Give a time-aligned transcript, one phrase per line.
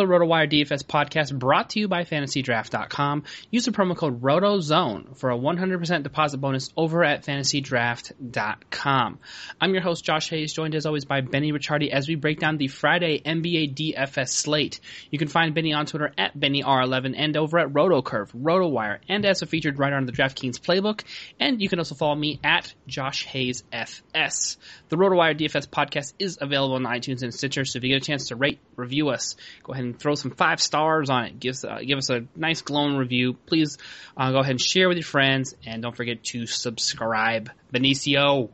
[0.00, 3.24] The RotoWire DFS podcast brought to you by FantasyDraft.com.
[3.52, 9.18] Use the promo code RotoZone for a 100% deposit bonus over at FantasyDraft.com.
[9.60, 12.58] I'm your host, Josh Hayes, joined as always by Benny Ricciardi as we break down
[12.58, 14.78] the Friday NBA DFS slate.
[15.10, 19.42] You can find Benny on Twitter at BennyR11 and over at RotoCurve, RotoWire, and as
[19.42, 21.02] a featured writer on the DraftKings playbook.
[21.40, 24.58] And you can also follow me at Josh Hayes FS.
[24.90, 28.06] The RotoWire DFS podcast is available on iTunes and Stitcher, so if you get a
[28.06, 29.34] chance to rate, review us,
[29.64, 31.40] go ahead and throw some five stars on it.
[31.40, 33.38] Give uh, give us a nice glowing review.
[33.46, 33.78] Please
[34.16, 37.50] uh, go ahead and share with your friends, and don't forget to subscribe.
[37.72, 38.50] Benicio,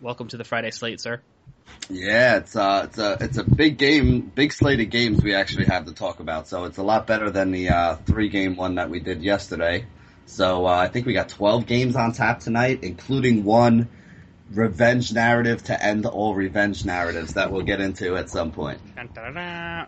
[0.00, 1.20] welcome to the Friday slate, sir.
[1.88, 5.66] Yeah, it's uh, it's a it's a big game, big slate of games we actually
[5.66, 6.48] have to talk about.
[6.48, 9.86] So it's a lot better than the uh, three game one that we did yesterday.
[10.26, 13.88] So uh, I think we got 12 games on tap tonight, including one
[14.52, 18.78] revenge narrative to end all revenge narratives that we'll get into at some point.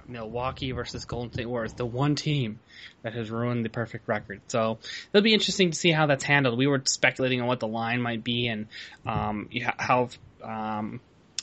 [0.08, 2.58] Milwaukee versus Golden State Warriors, the one team
[3.02, 4.40] that has ruined the perfect record.
[4.48, 4.78] So
[5.12, 6.58] it'll be interesting to see how that's handled.
[6.58, 8.66] We were speculating on what the line might be and
[9.06, 9.48] um,
[9.78, 10.08] how
[10.42, 11.00] um,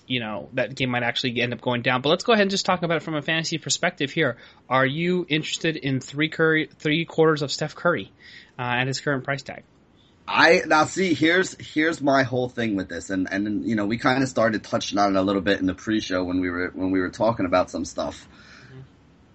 [0.08, 2.02] you know that game might actually end up going down.
[2.02, 4.38] But let's go ahead and just talk about it from a fantasy perspective here.
[4.70, 8.12] Are you interested in three Curry, three quarters of Steph Curry
[8.60, 9.64] uh, at his current price tag?
[10.28, 13.98] I now see here's here's my whole thing with this, and and you know we
[13.98, 16.72] kind of started touching on it a little bit in the pre-show when we were
[16.74, 18.28] when we were talking about some stuff.
[18.68, 18.80] Mm-hmm.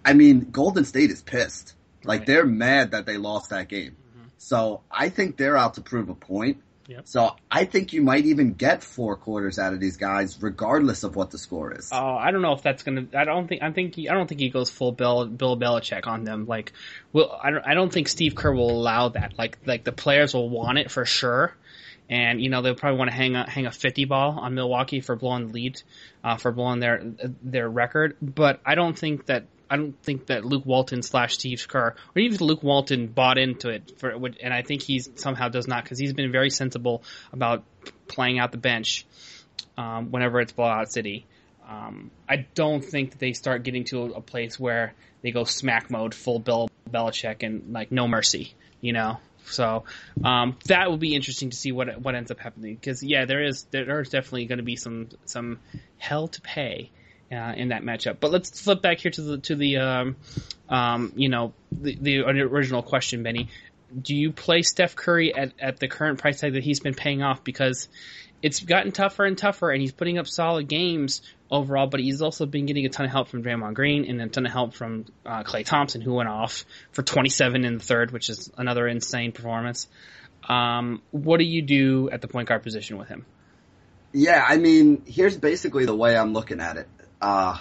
[0.05, 1.75] I mean, Golden State is pissed.
[2.03, 2.27] Like Right.
[2.27, 3.97] they're mad that they lost that game.
[4.39, 6.63] So I think they're out to prove a point.
[6.91, 7.07] Yep.
[7.07, 11.15] So I think you might even get four quarters out of these guys, regardless of
[11.15, 11.89] what the score is.
[11.93, 13.07] Oh, I don't know if that's gonna.
[13.15, 13.63] I don't think.
[13.63, 13.95] I think.
[13.95, 16.47] He, I don't think he goes full Bill Bill Belichick on them.
[16.47, 16.73] Like,
[17.13, 17.65] well, I don't.
[17.65, 19.35] I don't think Steve Kerr will allow that.
[19.39, 21.55] Like, like the players will want it for sure,
[22.09, 25.01] and you know they'll probably want to hang a hang a fifty ball on Milwaukee
[25.01, 25.83] for blowing the lead,
[26.25, 27.05] uh, for blowing their
[27.41, 28.17] their record.
[28.21, 29.45] But I don't think that.
[29.71, 33.69] I don't think that Luke Walton slash Steve Kerr, or even Luke Walton bought into
[33.69, 37.63] it for, and I think he's somehow does not because he's been very sensible about
[38.09, 39.07] playing out the bench
[39.79, 41.25] um, whenever it's blowout city.
[41.69, 45.45] Um, I don't think that they start getting to a, a place where they go
[45.45, 49.21] smack mode, full Bill Belichick, and like no mercy, you know.
[49.45, 49.85] So
[50.25, 53.45] um, that will be interesting to see what what ends up happening because yeah, there
[53.45, 55.61] is there is definitely going to be some some
[55.97, 56.91] hell to pay
[57.33, 58.19] uh, in that matchup.
[58.21, 60.17] But let's flip back here to the to the um,
[60.69, 63.49] um, you know the, the original question, Benny.
[64.01, 67.23] do you play Steph Curry at, at the current price tag that he's been paying
[67.23, 67.89] off because
[68.43, 72.47] it's gotten tougher and tougher, and he's putting up solid games overall, but he's also
[72.47, 75.05] been getting a ton of help from Draymond Green and a ton of help from
[75.27, 79.33] uh, Klay Thompson, who went off for 27 in the third, which is another insane
[79.33, 79.89] performance.
[80.49, 83.27] Um, what do you do at the point guard position with him?
[84.13, 86.89] Yeah, I mean, here's basically the way I'm looking at it.
[87.21, 87.59] Uh,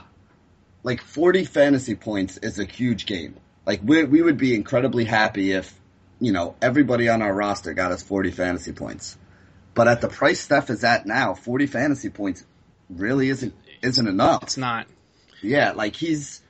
[0.83, 3.35] like 40 fantasy points is a huge game.
[3.65, 5.73] Like we we would be incredibly happy if,
[6.19, 9.17] you know, everybody on our roster got us 40 fantasy points.
[9.73, 12.45] But at the price Steph is at now, 40 fantasy points
[12.89, 14.43] really isn't isn't enough.
[14.43, 14.87] It's not.
[15.41, 16.41] Yeah, like he's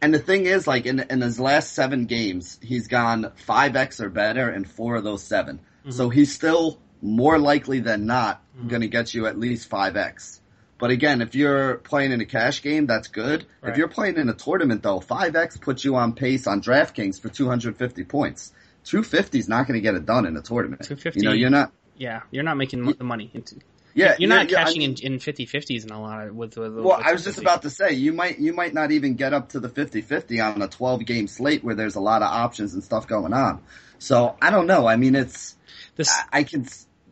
[0.00, 4.08] and the thing is like in in his last 7 games, he's gone 5x or
[4.08, 5.58] better in 4 of those 7.
[5.58, 5.90] Mm-hmm.
[5.90, 8.68] So he's still more likely than not mm-hmm.
[8.68, 10.40] going to get you at least 5x.
[10.78, 13.46] But again, if you're playing in a cash game, that's good.
[13.60, 13.70] Right.
[13.70, 17.28] If you're playing in a tournament though, 5x puts you on pace on DraftKings for
[17.28, 18.52] 250 points.
[18.84, 20.82] 250 is not going to get it done in a tournament.
[20.82, 21.20] 250.
[21.20, 23.30] You know, you're not yeah, you're not making the money.
[23.32, 23.56] Into,
[23.94, 26.56] yeah, you're not yeah, cashing I mean, in, in 50-50s in a lot of with.
[26.56, 29.14] with well, with I was just about to say you might you might not even
[29.14, 32.28] get up to the 50-50 on a 12 game slate where there's a lot of
[32.28, 33.62] options and stuff going on.
[33.98, 34.86] So I don't know.
[34.86, 35.56] I mean, it's
[35.96, 36.10] this.
[36.10, 36.66] I, I can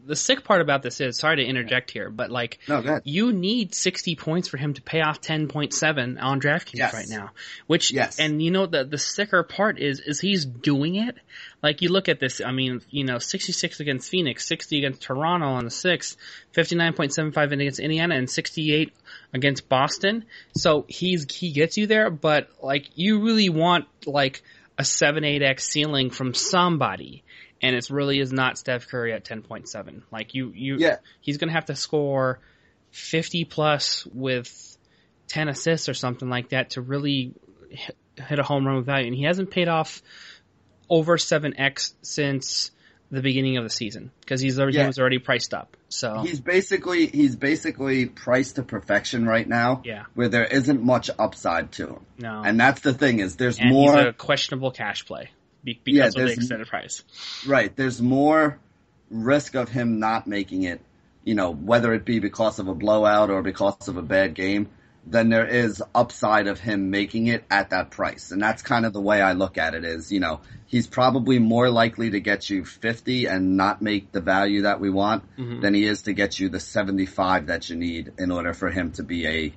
[0.04, 3.74] the sick part about this is sorry to interject here, but like no, you need
[3.74, 6.94] sixty points for him to pay off ten point seven on DraftKings yes.
[6.94, 7.30] right now.
[7.66, 8.18] Which yes.
[8.18, 11.16] and you know the the sicker part is is he's doing it.
[11.62, 15.02] Like you look at this, I mean, you know, sixty six against Phoenix, sixty against
[15.02, 16.16] Toronto on the sixth,
[16.52, 18.92] fifty nine point seven five against Indiana, and sixty eight
[19.32, 20.24] against Boston.
[20.56, 24.42] So he's he gets you there, but like you really want like
[24.78, 27.22] a seven eight x ceiling from somebody
[27.62, 30.02] and it really is not Steph Curry at 10.7.
[30.10, 30.96] Like you, you, yeah.
[31.20, 32.40] he's going to have to score
[32.90, 34.76] 50 plus with
[35.28, 37.34] 10 assists or something like that to really
[38.16, 39.06] hit a home run with value.
[39.06, 40.02] And he hasn't paid off
[40.90, 42.72] over 7x since
[43.12, 44.84] the beginning of the season because he's already, yeah.
[44.84, 45.76] he was already priced up.
[45.90, 49.82] So he's basically he's basically priced to perfection right now.
[49.84, 52.06] Yeah, where there isn't much upside to him.
[52.16, 55.28] No, and that's the thing is there's and more a questionable cash play
[55.64, 57.02] because yeah, of the extended price.
[57.46, 57.74] Right.
[57.74, 58.58] There's more
[59.10, 60.80] risk of him not making it,
[61.24, 64.68] you know, whether it be because of a blowout or because of a bad game,
[65.06, 68.30] than there is upside of him making it at that price.
[68.30, 71.38] And that's kind of the way I look at it is, you know, he's probably
[71.38, 75.60] more likely to get you 50 and not make the value that we want mm-hmm.
[75.60, 78.92] than he is to get you the 75 that you need in order for him
[78.92, 79.52] to be a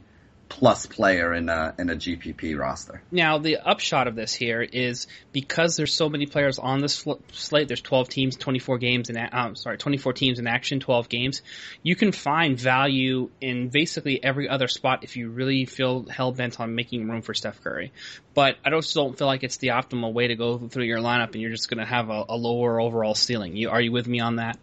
[0.48, 3.02] plus player in a in a GPP roster.
[3.12, 7.68] Now, the upshot of this here is because there's so many players on this slate.
[7.68, 11.42] There's 12 teams, 24 games, and um, sorry, 24 teams in action, 12 games.
[11.84, 16.60] You can find value in basically every other spot if you really feel hell bent
[16.60, 17.92] on making room for Steph Curry.
[18.34, 21.34] But I just don't feel like it's the optimal way to go through your lineup,
[21.34, 23.56] and you're just going to have a, a lower overall ceiling.
[23.56, 24.58] You, are you with me on that?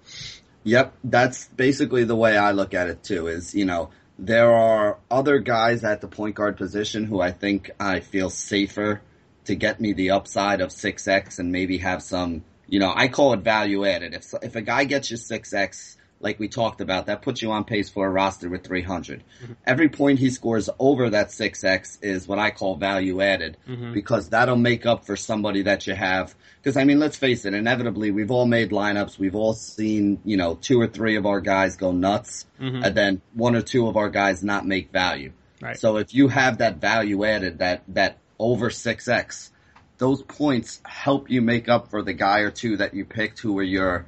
[0.65, 3.27] Yep, that's basically the way I look at it too.
[3.27, 7.71] Is you know there are other guys at the point guard position who I think
[7.81, 9.03] I feel safer
[9.45, 13.33] to get me the upside of 6x and maybe have some, you know, I call
[13.33, 14.15] it value added.
[14.15, 17.65] If, if a guy gets you 6x, like we talked about, that puts you on
[17.65, 19.23] pace for a roster with 300.
[19.43, 19.53] Mm-hmm.
[19.67, 23.93] Every point he scores over that 6x is what I call value added mm-hmm.
[23.93, 27.55] because that'll make up for somebody that you have because I mean, let's face it,
[27.55, 29.19] inevitably we've all made lineups.
[29.19, 32.85] We've all seen, you know, two or three of our guys go nuts mm-hmm.
[32.85, 35.33] and then one or two of our guys not make value.
[35.61, 35.77] Right.
[35.77, 39.51] So if you have that value added, that, that over 6x,
[39.99, 43.55] those points help you make up for the guy or two that you picked who
[43.55, 44.07] were your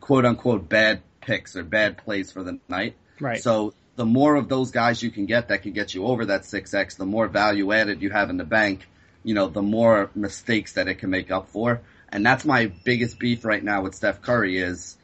[0.00, 2.96] quote unquote bad picks or bad plays for the night.
[3.20, 3.42] Right.
[3.42, 6.42] So the more of those guys you can get that can get you over that
[6.42, 8.88] 6x, the more value added you have in the bank,
[9.22, 11.80] you know, the more mistakes that it can make up for.
[12.08, 14.96] And that's my biggest beef right now with Steph Curry is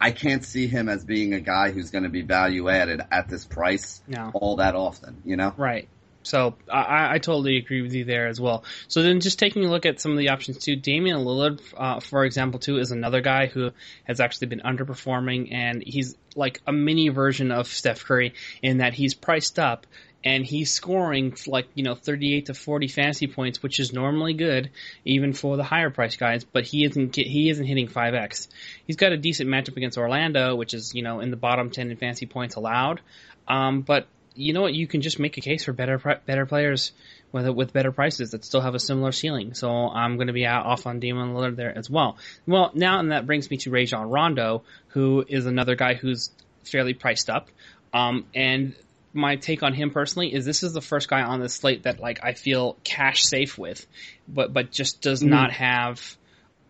[0.00, 3.28] I can't see him as being a guy who's going to be value added at
[3.28, 4.30] this price no.
[4.32, 5.52] all that often, you know?
[5.56, 5.88] Right.
[6.30, 8.62] So I, I totally agree with you there as well.
[8.86, 11.98] So then just taking a look at some of the options too, Damian Lillard, uh,
[11.98, 13.72] for example, too, is another guy who
[14.04, 18.94] has actually been underperforming and he's like a mini version of Steph Curry in that
[18.94, 19.88] he's priced up
[20.22, 24.70] and he's scoring like you know 38 to 40 fantasy points, which is normally good
[25.04, 26.44] even for the higher price guys.
[26.44, 28.46] But he isn't he isn't hitting 5x.
[28.86, 31.90] He's got a decent matchup against Orlando, which is you know in the bottom 10
[31.90, 33.00] in fantasy points allowed.
[33.48, 34.74] Um, but you know what?
[34.74, 36.92] You can just make a case for better better players
[37.32, 39.54] with with better prices that still have a similar ceiling.
[39.54, 42.16] So I'm going to be off on Damian Lillard there as well.
[42.46, 46.30] Well, now and that brings me to Rajon Rondo, who is another guy who's
[46.64, 47.48] fairly priced up.
[47.92, 48.74] Um, and
[49.12, 51.98] my take on him personally is this is the first guy on the slate that
[51.98, 53.86] like I feel cash safe with,
[54.28, 55.30] but but just does mm-hmm.
[55.30, 56.16] not have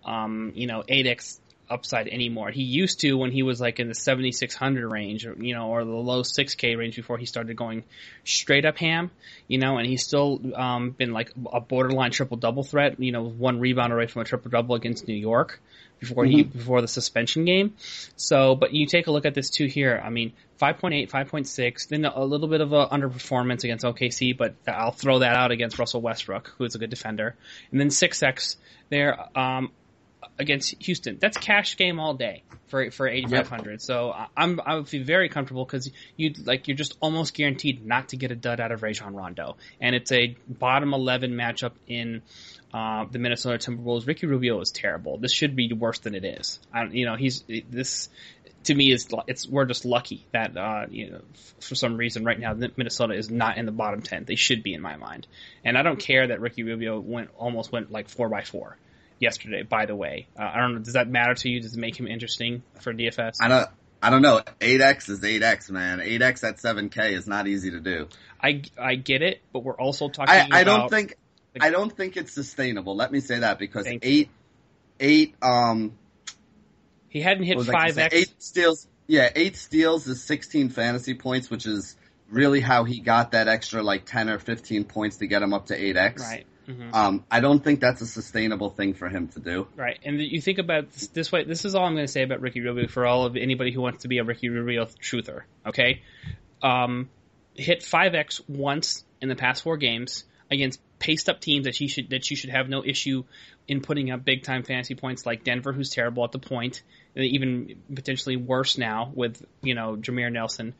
[0.05, 1.39] um, you know, 8x
[1.71, 2.51] upside anymore.
[2.51, 5.85] He used to when he was like in the 7600 range, or, you know, or
[5.85, 7.85] the low 6K range before he started going
[8.25, 9.11] straight up ham,
[9.49, 13.23] you know, and he's still um, been like a borderline triple double threat, you know,
[13.23, 15.61] one rebound away from a triple double against New York
[16.01, 16.59] before he mm-hmm.
[16.59, 17.75] before the suspension game.
[18.17, 20.01] So, but you take a look at this too here.
[20.03, 24.93] I mean, 5.8, 5.6, then a little bit of a underperformance against OKC, but I'll
[24.93, 27.37] throw that out against Russell Westbrook, who is a good defender,
[27.71, 28.57] and then 6x
[28.91, 29.17] there.
[29.39, 29.71] Um,
[30.39, 31.19] against Houston.
[31.21, 33.71] That's cash game all day for for 8500.
[33.73, 33.81] Yep.
[33.81, 38.11] So I'm I would feel very comfortable because you like you're just almost guaranteed not
[38.11, 42.23] to get a dud out of Rajon Rondo, and it's a bottom 11 matchup in
[42.73, 44.07] uh, the Minnesota Timberwolves.
[44.07, 45.19] Ricky Rubio is terrible.
[45.19, 46.61] This should be worse than it is.
[46.73, 48.09] I, you know he's this
[48.65, 51.21] to me is it's we're just lucky that uh, you know
[51.61, 54.25] for some reason right now Minnesota is not in the bottom ten.
[54.25, 55.27] They should be in my mind,
[55.65, 58.77] and I don't care that Ricky Rubio went almost went like four by four
[59.21, 59.63] yesterday.
[59.63, 60.81] By the way, uh, I don't know.
[60.81, 61.61] Does that matter to you?
[61.61, 63.37] Does it make him interesting for DFS?
[63.41, 63.69] I don't.
[64.03, 64.41] I don't know.
[64.61, 65.99] 8x is 8x, man.
[65.99, 68.09] 8x at 7k is not easy to do.
[68.43, 70.35] I, I get it, but we're also talking.
[70.35, 71.17] I, I don't think
[71.61, 72.97] I don't think it's sustainable.
[72.97, 74.27] Let me say that because eight you.
[75.01, 75.99] eight um
[77.09, 78.87] he hadn't hit five x eight steals.
[79.07, 81.97] Yeah, eight steals is 16 fantasy points, which is
[82.29, 85.67] really how he got that extra like 10 or 15 points to get him up
[85.67, 86.21] to 8x.
[86.21, 86.47] Right.
[86.71, 86.95] Mm-hmm.
[86.95, 89.67] Um, I don't think that's a sustainable thing for him to do.
[89.77, 91.45] Right, and you think about this, this way.
[91.45, 93.81] This is all I'm going to say about Ricky Rubio for all of anybody who
[93.81, 95.43] wants to be a Ricky Rubio truther.
[95.67, 96.03] Okay,
[96.63, 97.09] um,
[97.55, 101.89] hit five x once in the past four games against paced up teams that you
[101.89, 103.25] should that you should have no issue
[103.67, 106.83] in putting up big time fantasy points like Denver, who's terrible at the point,
[107.17, 110.75] even potentially worse now with you know Jameer Nelson,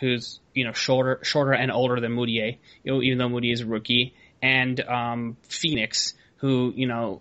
[0.00, 3.60] who's you know shorter shorter and older than Mudiay, you know, even though Mudiay is
[3.60, 7.20] a rookie and um, Phoenix, who you know,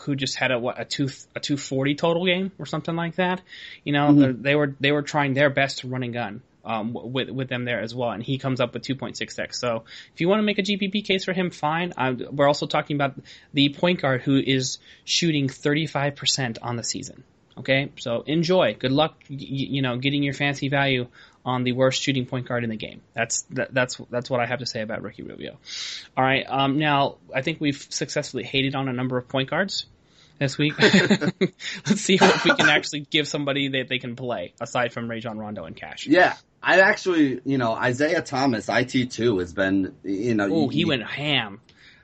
[0.00, 3.16] who just had a what a two a two forty total game or something like
[3.16, 3.40] that.
[3.84, 4.42] You know, mm-hmm.
[4.42, 6.42] they were they were trying their best to run and gun.
[6.62, 9.54] Um, with with them there as well, and he comes up with 2.6x.
[9.54, 11.94] So if you want to make a GPP case for him, fine.
[11.96, 13.14] I'm, we're also talking about
[13.54, 17.24] the point guard who is shooting 35% on the season.
[17.60, 18.74] Okay, so enjoy.
[18.78, 21.08] Good luck, you know, getting your fancy value
[21.44, 23.00] on the worst shooting point guard in the game.
[23.14, 25.58] That's that, that's that's what I have to say about Ricky Rubio.
[26.16, 29.86] All right, um, now I think we've successfully hated on a number of point guards
[30.38, 30.74] this week.
[30.80, 35.38] Let's see if we can actually give somebody that they can play aside from Rajon
[35.38, 36.06] Rondo and Cash.
[36.06, 40.78] Yeah, I actually, you know, Isaiah Thomas, IT two has been, you know, oh, he,
[40.78, 41.60] he went ham.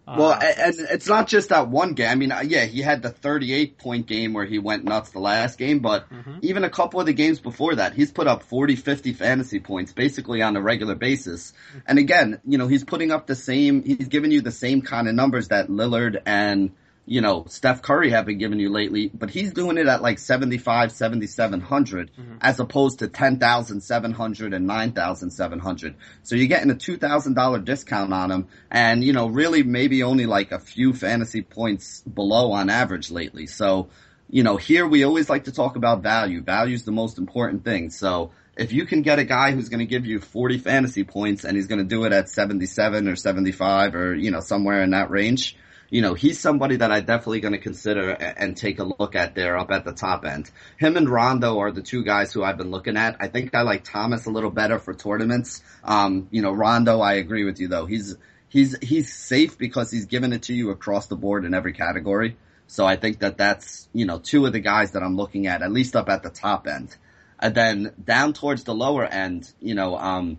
[0.07, 2.09] Well, uh, and it's not just that one game.
[2.09, 5.19] I mean, uh, yeah, he had the 38 point game where he went nuts the
[5.19, 6.39] last game, but mm-hmm.
[6.43, 9.93] even a couple of the games before that, he's put up 40, 50 fantasy points
[9.93, 11.53] basically on a regular basis.
[11.87, 15.09] And again, you know, he's putting up the same, he's giving you the same kind
[15.09, 16.73] of numbers that Lillard and
[17.09, 20.19] you know, Steph Curry have been giving you lately, but he's doing it at like
[20.19, 22.37] 75, 7,700 mm-hmm.
[22.41, 25.95] as opposed to 10,700 and 9,700.
[26.25, 30.51] So you're getting a $2,000 discount on him and, you know, really maybe only like
[30.51, 33.47] a few fantasy points below on average lately.
[33.47, 33.89] So,
[34.29, 36.43] you know, here we always like to talk about value.
[36.43, 37.91] Value is the most important thing.
[37.91, 41.45] So if you can get a guy who's going to give you 40 fantasy points
[41.45, 44.91] and he's going to do it at 77 or 75 or, you know, somewhere in
[44.91, 45.57] that range,
[45.91, 49.35] you know, he's somebody that I definitely going to consider and take a look at
[49.35, 50.51] there up at the top end.
[50.79, 53.17] Him and Rondo are the two guys who I've been looking at.
[53.21, 55.63] I think I like Thomas a little better for tournaments.
[55.85, 57.87] Um, you know, Rondo, I agree with you though.
[57.87, 58.17] He's,
[58.49, 62.37] he's, he's safe because he's giving it to you across the board in every category.
[62.67, 65.63] So I think that that's, you know, two of the guys that I'm looking at,
[65.63, 66.97] at least up at the top end.
[67.39, 70.39] And then down towards the lower end, you know, um,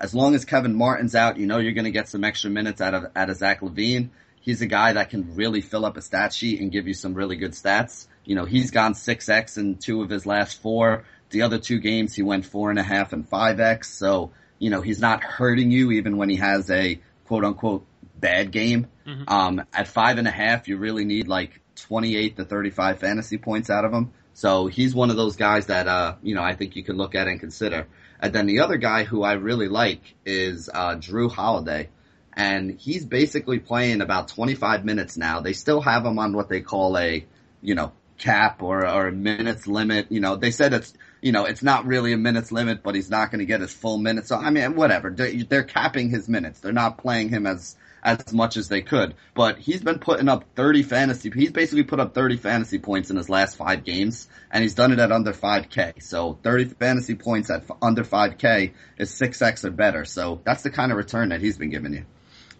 [0.00, 2.80] as long as Kevin Martin's out, you know you're going to get some extra minutes
[2.80, 4.08] out of out of Zach LaVine
[4.40, 7.14] he's a guy that can really fill up a stat sheet and give you some
[7.14, 8.06] really good stats.
[8.24, 11.04] You know, he's gone 6x in two of his last four.
[11.30, 13.84] The other two games he went four and a half and 5x.
[13.84, 18.50] So, you know, he's not hurting you even when he has a quote unquote bad
[18.50, 18.88] game.
[19.06, 19.28] Mm-hmm.
[19.28, 23.70] Um, at five and a half, you really need like 28 to 35 fantasy points
[23.70, 24.12] out of him.
[24.32, 27.14] So he's one of those guys that, uh, you know, I think you could look
[27.14, 27.88] at and consider.
[28.20, 31.88] And then the other guy who I really like is, uh, Jrue Holiday
[32.32, 35.40] and he's basically playing about 25 minutes now.
[35.40, 37.26] They still have him on what they call a,
[37.60, 40.06] you know, cap or, or a minutes limit.
[40.10, 43.10] You know, they said it's, you know, it's not really a minutes limit, but he's
[43.10, 44.28] not going to get his full minutes.
[44.28, 45.10] So, I mean, whatever.
[45.10, 46.60] They're, they're capping his minutes.
[46.60, 49.14] They're not playing him as, as much as they could.
[49.34, 53.16] But he's been putting up 30 fantasy, he's basically put up 30 fantasy points in
[53.16, 56.02] his last five games, and he's done it at under 5k.
[56.02, 60.04] So 30 fantasy points at under 5k is 6x or better.
[60.04, 62.04] So that's the kind of return that he's been giving you.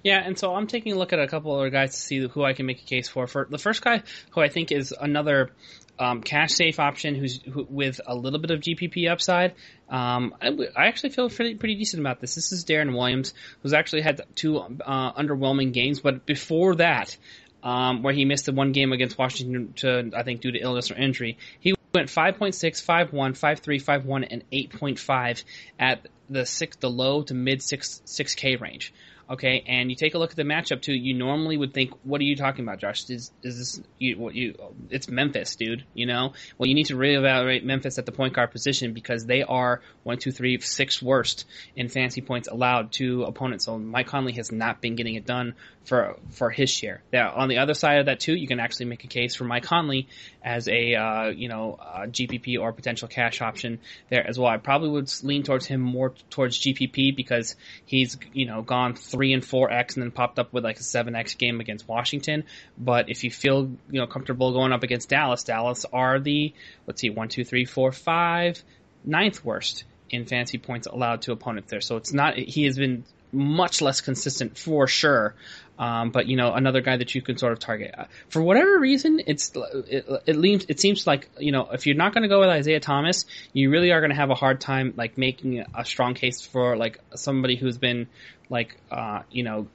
[0.03, 2.43] Yeah, and so I'm taking a look at a couple other guys to see who
[2.43, 3.27] I can make a case for.
[3.27, 5.51] For the first guy, who I think is another
[5.99, 9.55] um, cash safe option, who's who, with a little bit of GPP upside.
[9.89, 12.35] Um, I, I, actually feel pretty pretty decent about this.
[12.35, 17.17] This is Deron Williams, who's actually had two uh, underwhelming games, but before that,
[17.63, 20.91] um, where he missed the one game against Washington to I think due to illness
[20.91, 25.45] or injury, he went 5.6, 5.1, 5.3, 5.1, and 8.5
[25.79, 28.95] at the six, the low to mid six six K range.
[29.31, 30.93] Okay, and you take a look at the matchup too.
[30.93, 33.09] You normally would think, "What are you talking about, Josh?
[33.09, 34.57] Is is this you, what you?
[34.91, 35.85] It's Memphis, dude.
[35.95, 39.45] You know, well, you need to reevaluate Memphis at the point guard position because they
[39.45, 41.47] are one, two, three, six worst
[41.77, 43.67] in fantasy points allowed to opponents.
[43.67, 47.03] So Mike Conley has not been getting it done for for his share.
[47.13, 49.45] Now, on the other side of that too, you can actually make a case for
[49.45, 50.09] Mike Conley
[50.43, 53.79] as a uh, you know a GPP or potential cash option
[54.09, 54.49] there as well.
[54.49, 59.33] I probably would lean towards him more towards GPP because he's you know gone three
[59.33, 62.45] and four X and then popped up with like a seven X game against Washington.
[62.79, 66.55] But if you feel you know comfortable going up against Dallas, Dallas are the
[66.87, 68.63] let's see one two three four five
[69.05, 71.81] ninth worst in fantasy points allowed to opponents there.
[71.81, 75.35] So it's not he has been much less consistent for sure.
[75.81, 78.79] Um, but you know, another guy that you can sort of target uh, for whatever
[78.79, 79.51] reason, it's
[79.89, 82.51] it, it, leaves, it seems like you know if you're not going to go with
[82.51, 86.13] Isaiah Thomas, you really are going to have a hard time like making a strong
[86.13, 88.09] case for like somebody who's been
[88.51, 89.69] like uh, you know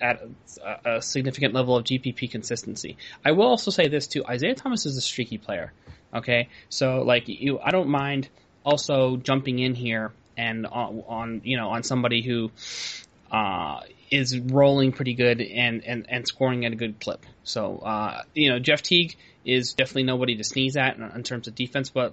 [0.00, 0.22] at
[0.64, 2.96] a, a, significant level of GPP consistency.
[3.22, 5.74] I will also say this too: Isaiah Thomas is a streaky player.
[6.14, 8.30] Okay, so like you, I don't mind
[8.64, 12.50] also jumping in here and on, on you know on somebody who
[13.30, 13.80] uh,
[14.12, 17.24] is rolling pretty good and, and, and scoring at a good clip.
[17.44, 21.48] So uh, you know Jeff Teague is definitely nobody to sneeze at in, in terms
[21.48, 22.12] of defense, but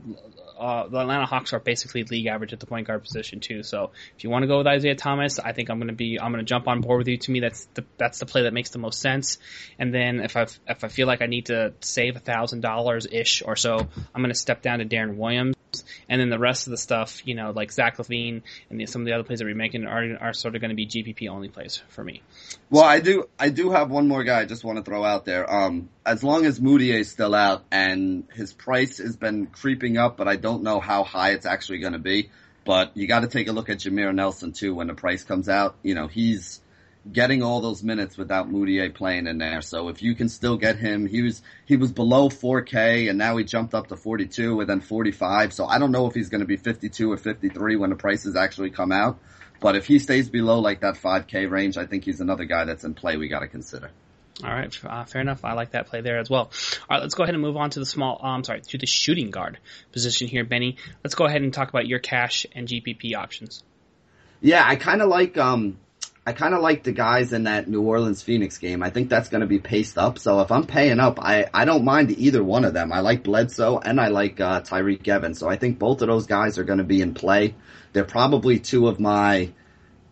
[0.58, 3.64] uh, the Atlanta Hawks are basically league average at the point guard position too.
[3.64, 6.20] So if you want to go with Isaiah Thomas, I think I'm going to be
[6.20, 7.18] I'm going to jump on board with you.
[7.18, 9.38] To me, that's the that's the play that makes the most sense.
[9.78, 13.08] And then if I if I feel like I need to save a thousand dollars
[13.12, 15.56] ish or so, I'm going to step down to Deron Williams.
[16.08, 19.02] And then the rest of the stuff, you know, like Zach LaVine and the, some
[19.02, 21.30] of the other plays that we're making are, are sort of going to be GPP
[21.30, 22.22] only plays for me.
[22.70, 25.26] Well, I do, I do have one more guy I just want to throw out
[25.26, 25.52] there.
[25.52, 30.18] Um, as long as Mudiay is still out and his price has been creeping up,
[30.18, 32.30] but I don't know how high it's actually going to be.
[32.66, 35.50] But you got to take a look at Jameer Nelson too when the price comes
[35.50, 35.76] out.
[35.82, 36.62] You know, he's,
[37.12, 39.62] getting all those minutes without Mudiay playing in there.
[39.62, 43.38] So if you can still get him, he was he was below 4K and now
[43.38, 45.54] he jumped up to 42 and then 45.
[45.54, 48.36] So I don't know if he's going to be 52 or 53 when the prices
[48.36, 49.20] actually come out.
[49.60, 52.84] But if he stays below like that 5K range, I think he's another guy that's
[52.84, 53.92] in play we got to consider.
[54.42, 55.44] All right, uh, fair enough.
[55.44, 56.44] I like that play there as well.
[56.44, 56.52] All
[56.90, 58.26] right, let's go ahead and move on to the small.
[58.26, 59.60] Um, sorry, to the shooting guard
[59.92, 60.78] position here, Benny.
[61.04, 63.64] Let's go ahead and talk about your cash and GPP options.
[64.40, 65.78] Yeah, I kind of like um,
[66.30, 68.84] I kind of like the guys in that New Orleans Phoenix game.
[68.84, 70.20] I think that's going to be paced up.
[70.20, 72.94] So if I'm paying up, I, I don't mind either one of them.
[72.94, 75.40] I like Bledsoe and I like uh, Tyreke Evans.
[75.40, 77.56] So I think both of those guys are going to be in play.
[77.94, 79.54] They're probably two of my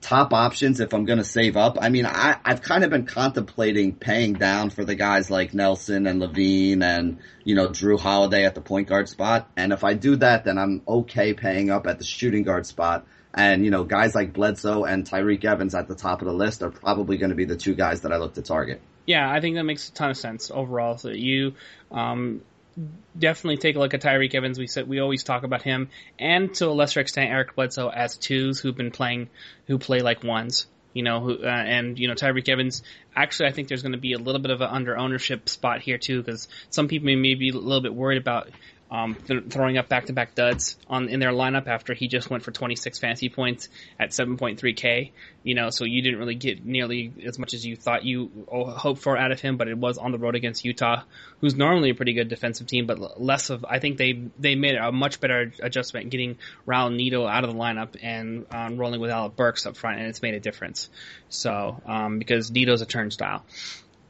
[0.01, 1.77] top options if I'm going to save up.
[1.79, 6.07] I mean, I, I've kind of been contemplating paying down for the guys like Nelson
[6.07, 9.51] and LaVine and, you know, Jrue Holiday at the point guard spot.
[9.55, 13.05] And if I do that, then I'm okay paying up at the shooting guard spot
[13.37, 16.63] and, you know, guys like Bledsoe and Tyreke Evans at the top of the list
[16.63, 18.81] are probably going to be the two guys that I look to target.
[19.05, 20.97] Yeah, I think that makes a ton of sense overall.
[20.97, 21.53] So you,
[21.91, 22.41] um,
[23.17, 24.59] definitely take a look at Tyreke Evans.
[24.59, 28.17] We said we always talk about him, and to a lesser extent Eric Bledsoe as
[28.17, 29.29] twos who've been playing,
[29.67, 30.67] who play like ones.
[30.93, 32.81] You know, who, uh, and you know Tyreke Evans.
[33.15, 35.81] Actually, I think there's going to be a little bit of an under ownership spot
[35.81, 38.49] here too, because some people may be a little bit worried about
[38.89, 42.51] um, th- throwing up back-to-back duds on in their lineup after he just went for
[42.51, 43.67] 26 fantasy points
[43.99, 45.11] at 7.3k.
[45.43, 49.01] You know, so you didn't really get nearly as much as you thought you hoped
[49.01, 49.57] for out of him.
[49.57, 51.03] But it was on the road against Utah,
[51.41, 53.65] who's normally a pretty good defensive team, but less of.
[53.67, 57.57] I think they they made a much better adjustment getting Raul Neto out of the
[57.57, 60.89] lineup and um, rolling with Alec Burks up front, and it's made a difference.
[61.29, 63.45] So um, because Neto's a turnstile.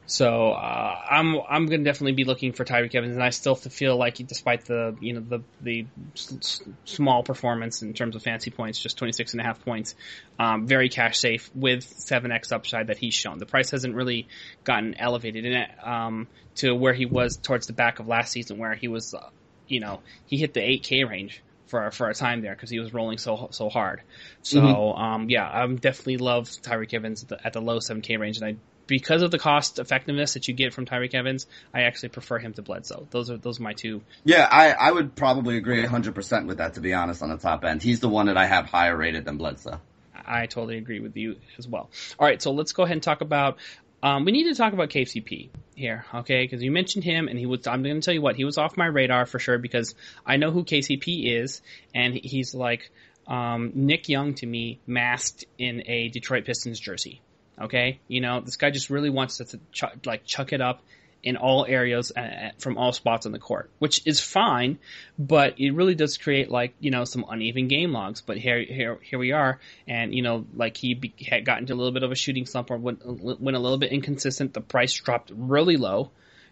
[0.08, 3.54] So uh, I'm I'm going to definitely be looking for Tyreke Evans, and I still
[3.54, 8.50] feel like, despite the you know the the s- small performance in terms of fancy
[8.50, 9.94] points, just 26 and a half points,
[10.38, 13.38] um, very cash safe with 7x upside that he's shown.
[13.38, 14.28] The price hasn't really
[14.64, 18.56] gotten elevated in it um, to where he was towards the back of last season,
[18.56, 19.28] where he was, uh,
[19.66, 22.94] you know, he hit the 8K range for for a time there because he was
[22.94, 24.00] rolling so so hard.
[24.40, 25.02] So mm-hmm.
[25.02, 28.46] um, yeah, I'm definitely love Tyreke Evans at the, at the low 7K range, and
[28.46, 28.56] I
[28.88, 32.54] because of the cost effectiveness that you get from Tyreke Evans, I actually prefer him
[32.54, 33.06] to Bledsoe.
[33.10, 34.02] Those are those are my two.
[34.24, 37.64] Yeah, I, I would probably agree 100% with that, to be honest, on the top
[37.64, 37.82] end.
[37.82, 39.80] He's the one that I have higher rated than Bledsoe.
[40.12, 41.90] I, I totally agree with you as well.
[42.18, 43.58] All right, so let's go ahead and talk about.
[44.02, 46.44] Um, we need to talk about KCP here, okay?
[46.44, 47.66] Because you mentioned him, and he was.
[47.66, 50.36] I'm going to tell you what he was off my radar for sure because I
[50.36, 51.60] know who KCP is,
[51.94, 52.90] and he's like
[53.26, 57.20] um, Nick Young to me, masked in a Detroit Pistons jersey.
[57.60, 60.82] Okay, you know this guy just really wants to ch- like chuck it up
[61.22, 64.78] in all areas uh, from all spots on the court, which is fine,
[65.18, 68.20] but it really does create like you know some uneven game logs.
[68.20, 71.74] But here, here, here we are, and you know, like he be, had gotten to
[71.74, 74.54] a little bit of a shooting slump or went, went a little bit inconsistent.
[74.54, 76.10] The price dropped really low,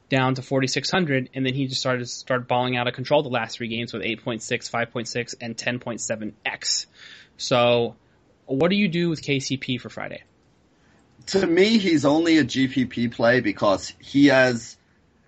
[0.09, 3.57] down to 4600, and then he just started started balling out of control the last
[3.57, 6.87] three games with 8.6, 5.6, and 10.7x.
[7.37, 7.97] So,
[8.47, 10.23] what do you do with KCP for Friday?
[11.27, 14.77] To me, he's only a GPP play because he has.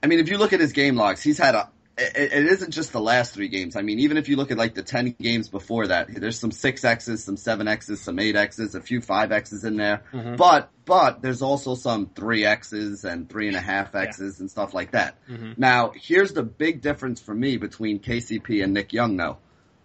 [0.02, 1.70] I mean, if you look at his game logs, he's had a.
[1.96, 3.74] It, it isn't just the last three games.
[3.74, 6.52] I mean, even if you look at like the ten games before that, there's some
[6.52, 10.04] six X's, some seven X's, some eight X's, a few five X's in there.
[10.12, 10.36] Mm-hmm.
[10.36, 14.42] But but there's also some three X's and three and a half X's yeah.
[14.42, 15.16] and stuff like that.
[15.28, 15.54] Mm-hmm.
[15.56, 19.16] Now, here's the big difference for me between KCP and Nick Young.
[19.16, 19.38] Though,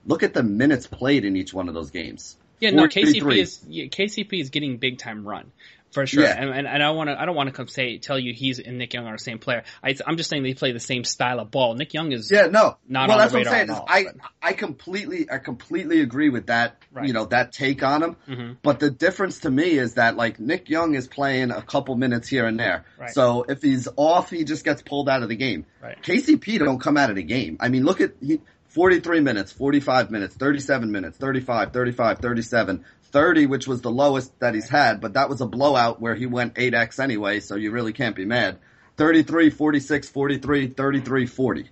[0.06, 2.38] look at the minutes played in each one of those games.
[2.60, 5.52] Yeah, no, KCP is yeah, KCP is getting big time run
[5.94, 6.24] for sure.
[6.24, 6.36] Yeah.
[6.38, 8.60] And, and, and I want to I don't want to come say tell you he's
[8.60, 9.64] and Nick Young are the same player.
[9.84, 11.76] I, am just saying they play the same style of ball.
[11.76, 13.70] Nick Young is yeah no not well on that's what I'm saying.
[13.70, 14.06] All, I
[14.42, 17.06] I completely I completely agree with that right.
[17.06, 18.18] you know that take on him.
[18.28, 18.54] Mm-hmm.
[18.62, 22.28] But the difference to me is that like Nick Young is playing a couple minutes
[22.28, 22.86] here and there.
[22.98, 23.12] Right.
[23.12, 25.66] So if he's off, he just gets pulled out of the game.
[25.82, 26.02] Right.
[26.02, 27.58] KCP don't come out of the game.
[27.60, 28.42] I mean, look at he.
[28.74, 34.56] 43 minutes, 45 minutes, 37 minutes, 35, 35, 37, 30, which was the lowest that
[34.56, 37.94] he's had, but that was a blowout where he went 8x anyway, so you really
[37.94, 38.58] can't be mad.
[38.98, 41.70] 33, 46, 43, 33, 40.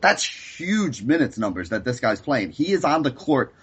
[0.00, 2.52] That's huge minutes numbers that this guy's playing.
[2.52, 3.54] He is on the court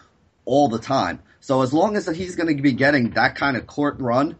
[0.45, 1.21] all the time.
[1.39, 4.37] So as long as he's going to be getting that kind of court run,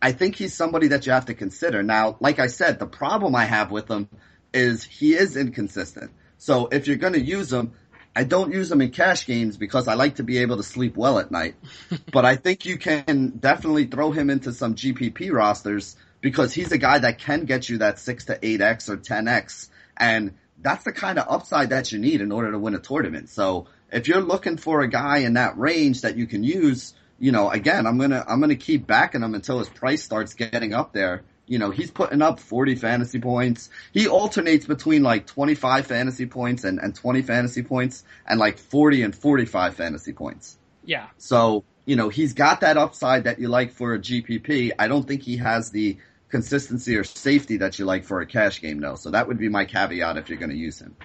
[0.00, 1.82] I think he's somebody that you have to consider.
[1.82, 4.08] Now, like I said, the problem I have with him
[4.52, 6.10] is he is inconsistent.
[6.38, 7.72] So if you're going to use him,
[8.14, 10.96] I don't use them in cash games because I like to be able to sleep
[10.96, 11.54] well at night.
[12.12, 16.78] but I think you can definitely throw him into some GPP rosters because he's a
[16.78, 19.68] guy that can get you that 6 to 8x or 10x.
[19.96, 23.28] And that's the kind of upside that you need in order to win a tournament.
[23.30, 27.32] So if you're looking for a guy in that range that you can use, you
[27.32, 30.34] know, again, I'm going to, I'm going to keep backing him until his price starts
[30.34, 33.70] getting up there you know, he's putting up 40 fantasy points.
[33.92, 39.02] He alternates between like 25 fantasy points and, and 20 fantasy points and like 40
[39.02, 40.58] and 45 fantasy points.
[40.84, 41.08] Yeah.
[41.18, 44.72] So, you know, he's got that upside that you like for a GPP.
[44.78, 48.60] I don't think he has the consistency or safety that you like for a cash
[48.60, 48.94] game though.
[48.94, 50.96] So that would be my caveat if you're going to use him.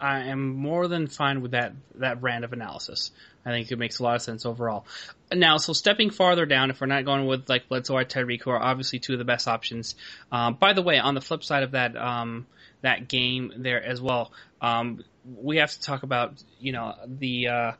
[0.00, 3.10] I am more than fine with that that brand of analysis.
[3.48, 4.84] I think it makes a lot of sense overall.
[5.32, 8.50] Now, so stepping farther down, if we're not going with like Bledsoe or Tyreke, who
[8.50, 9.94] are obviously two of the best options.
[10.30, 12.46] Um, by the way, on the flip side of that um,
[12.82, 17.72] that game there as well, um, we have to talk about you know the uh,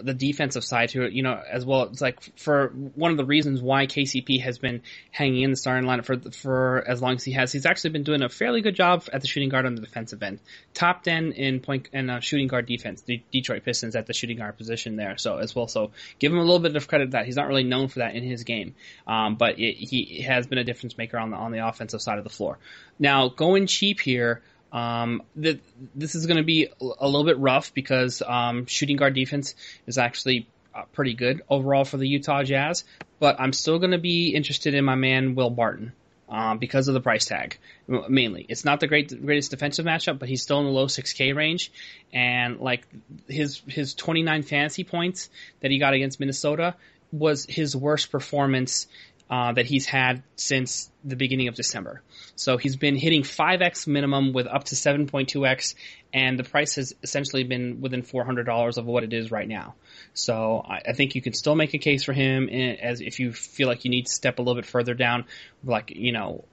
[0.00, 1.84] the defensive side to it, you know, as well.
[1.84, 5.88] It's like for one of the reasons why KCP has been hanging in the starting
[5.88, 7.52] lineup for for as long as he has.
[7.52, 10.22] He's actually been doing a fairly good job at the shooting guard on the defensive
[10.22, 10.40] end,
[10.74, 13.02] top ten in point and uh, shooting guard defense.
[13.02, 15.68] The Detroit Pistons at the shooting guard position there, so as well.
[15.68, 18.14] So give him a little bit of credit that he's not really known for that
[18.14, 18.74] in his game,
[19.06, 22.18] um, but it, he has been a difference maker on the on the offensive side
[22.18, 22.58] of the floor.
[22.98, 24.42] Now going cheap here.
[24.72, 25.60] Um, the,
[25.94, 26.68] this is going to be
[27.00, 29.54] a little bit rough because um, shooting guard defense
[29.86, 32.84] is actually uh, pretty good overall for the Utah Jazz,
[33.18, 35.92] but I'm still going to be interested in my man Will Barton.
[36.28, 38.44] Um, because of the price tag, mainly.
[38.48, 41.70] It's not the great greatest defensive matchup, but he's still in the low 6K range,
[42.12, 42.84] and like
[43.28, 46.74] his his 29 fantasy points that he got against Minnesota
[47.12, 48.88] was his worst performance
[49.28, 52.02] uh, that he's had since the beginning of December.
[52.36, 55.74] So he's been hitting 5x minimum with up to 7.2x,
[56.12, 59.74] and the price has essentially been within $400 of what it is right now.
[60.14, 63.18] So I, I think you can still make a case for him in, as if
[63.18, 65.24] you feel like you need to step a little bit further down,
[65.64, 66.44] like you know,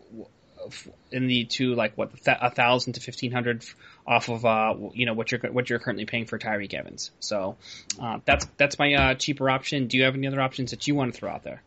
[1.12, 3.66] in the to like what a thousand to fifteen hundred
[4.08, 7.12] off of uh you know what you're what you're currently paying for Tyreke Evans.
[7.20, 7.58] So
[8.02, 9.88] uh, that's that's my uh, cheaper option.
[9.88, 11.62] Do you have any other options that you want to throw out there?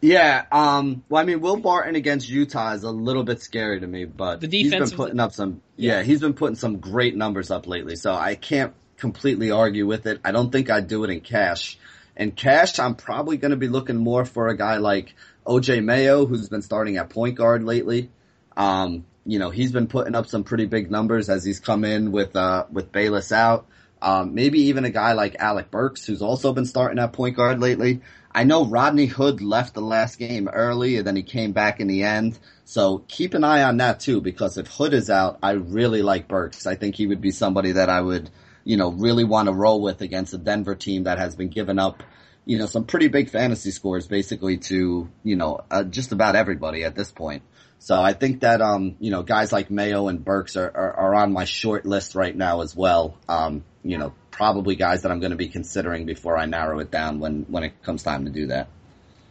[0.00, 3.86] Yeah, um, well, I mean, Will Barton against Utah is a little bit scary to
[3.86, 6.78] me, but the defense he's been putting up some, yeah, yeah, he's been putting some
[6.78, 10.20] great numbers up lately, so I can't completely argue with it.
[10.24, 11.78] I don't think I'd do it in cash.
[12.16, 15.14] In cash, I'm probably going to be looking more for a guy like
[15.46, 18.10] OJ Mayo, who's been starting at point guard lately.
[18.56, 22.12] Um, you know, he's been putting up some pretty big numbers as he's come in
[22.12, 23.66] with, uh, with Bayless out.
[24.00, 27.60] Um, maybe even a guy like Alec Burks, who's also been starting at point guard
[27.60, 28.02] lately.
[28.36, 31.86] I know Rodney Hood left the last game early and then he came back in
[31.86, 32.38] the end.
[32.66, 36.28] So keep an eye on that too, because if Hood is out, I really like
[36.28, 36.66] Burks.
[36.66, 38.28] I think he would be somebody that I would,
[38.62, 41.78] you know, really want to roll with against a Denver team that has been giving
[41.78, 42.02] up,
[42.44, 46.84] you know, some pretty big fantasy scores basically to, you know, uh, just about everybody
[46.84, 47.42] at this point.
[47.78, 51.14] So I think that, um, you know, guys like Mayo and Burks are, are, are
[51.14, 53.16] on my short list right now as well.
[53.28, 56.90] Um, you know, probably guys that I'm going to be considering before I narrow it
[56.90, 58.68] down when, when it comes time to do that.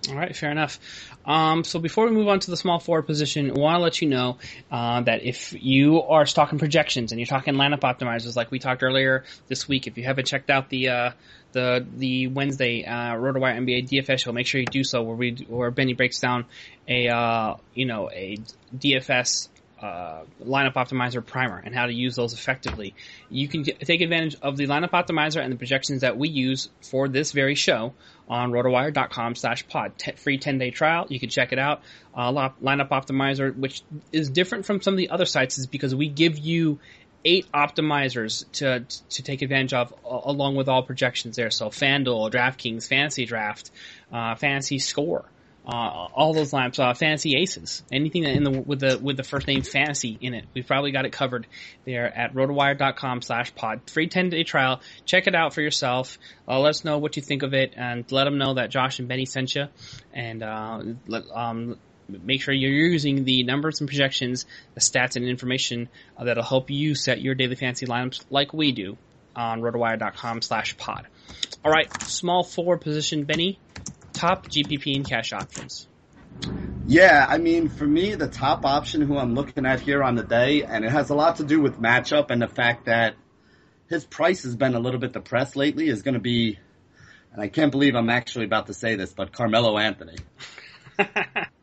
[0.10, 0.80] All right, fair enough.
[1.26, 4.02] Um, so before we move on to the small forward position, I want to let
[4.02, 4.38] you know
[4.72, 8.84] uh, that if you are talking projections and you're talking lineup optimizers, like we talked
[8.84, 11.12] earlier this week, if you haven't checked out the uh,
[11.56, 15.46] the the Wednesday uh, RotoWire NBA DFS show, make sure you do so, where we
[15.48, 16.46] where Benny breaks down
[16.88, 18.38] a uh, you know a
[18.78, 19.48] DFS
[19.82, 22.94] uh, lineup optimizer primer and how to use those effectively.
[23.30, 27.08] You can take advantage of the lineup optimizer and the projections that we use for
[27.08, 27.94] this very show
[28.28, 29.98] on rotowire.com slash pod.
[29.98, 31.06] T- free 10 day trial.
[31.10, 31.82] You can check it out.
[32.14, 36.10] Uh, lineup optimizer, which is different from some of the other sites is because we
[36.10, 36.80] give you
[37.26, 41.50] eight optimizers to to take advantage of along with all projections there.
[41.50, 43.72] So FanDuel, DraftKings, Fantasy Draft,
[44.14, 45.26] uh, Fantasy Score,
[45.68, 49.48] uh, all those lineups, uh, Fantasy Aces, anything in the with the with the first
[49.48, 51.48] name Fantasy in it, we've probably got it covered
[51.86, 53.82] there at rotowire.com slash pod.
[53.90, 54.82] Free 10 day trial.
[55.06, 56.20] Check it out for yourself.
[56.48, 59.00] Uh, let us know what you think of it and let them know that Josh
[59.00, 59.66] and Benny sent you.
[60.14, 65.26] And uh, let, um, make sure you're using the numbers and projections, the stats and
[65.26, 68.98] information uh, that'll help you set your daily fantasy lineups like we do
[69.36, 71.08] on rotowire.com slash pod.
[71.64, 73.60] All right, small forward position, Benny
[74.16, 75.88] top GPP and cash options?
[76.88, 80.24] Yeah, I mean, for me, the top option who I'm looking at here on the
[80.24, 83.16] day, and it has a lot to do with matchup and the fact that
[83.88, 86.60] his price has been a little bit depressed lately, is going to be,
[87.32, 90.18] and I can't believe I'm actually about to say this, but Carmelo Anthony.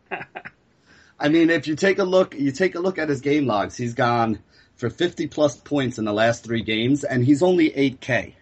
[1.23, 3.77] I mean, if you take a look, you take a look at his game logs,
[3.77, 4.41] he's gone
[4.75, 8.35] for 50 plus points in the last three games, and he's only 8K.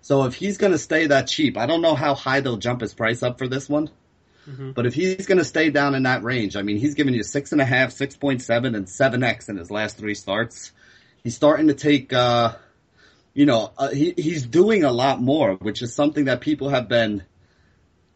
[0.00, 2.80] So if he's going to stay that cheap, I don't know how high they'll jump
[2.80, 3.90] his price up for this one.
[4.48, 4.72] Mm-hmm.
[4.72, 7.22] But if he's going to stay down in that range, I mean, he's giving you
[7.22, 10.72] six and a half, six point seven, and seven x in his last three starts.
[11.22, 12.54] He's starting to take, uh,
[13.32, 16.88] you know, uh, he he's doing a lot more, which is something that people have
[16.88, 17.22] been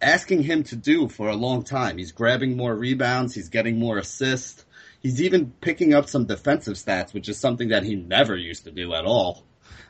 [0.00, 1.98] asking him to do for a long time.
[1.98, 4.64] He's grabbing more rebounds, he's getting more assists,
[5.00, 8.70] he's even picking up some defensive stats, which is something that he never used to
[8.70, 9.44] do at all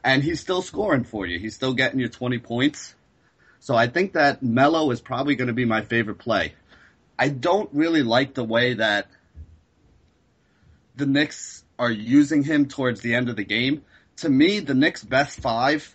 [0.05, 1.38] and he's still scoring for you.
[1.38, 2.94] He's still getting you 20 points.
[3.61, 6.55] So I think that Melo is probably going to be my favorite play.
[7.18, 9.09] I don't really like the way that
[10.94, 13.85] the Knicks are using him towards the end of the game.
[14.18, 15.94] To me, the Knicks' best five,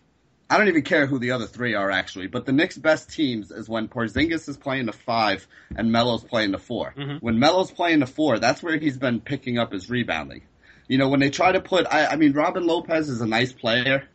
[0.50, 3.50] I don't even care who the other three are actually, but the Knicks' best teams
[3.50, 7.18] is when Porzingis is playing the five and Melo's playing the 4 mm-hmm.
[7.26, 10.44] When Melo's playing the four, that's where he's been picking up his rebounding.
[10.88, 13.54] You know, when they try to put, I, I mean, Robin Lopez is a nice
[13.54, 14.08] player.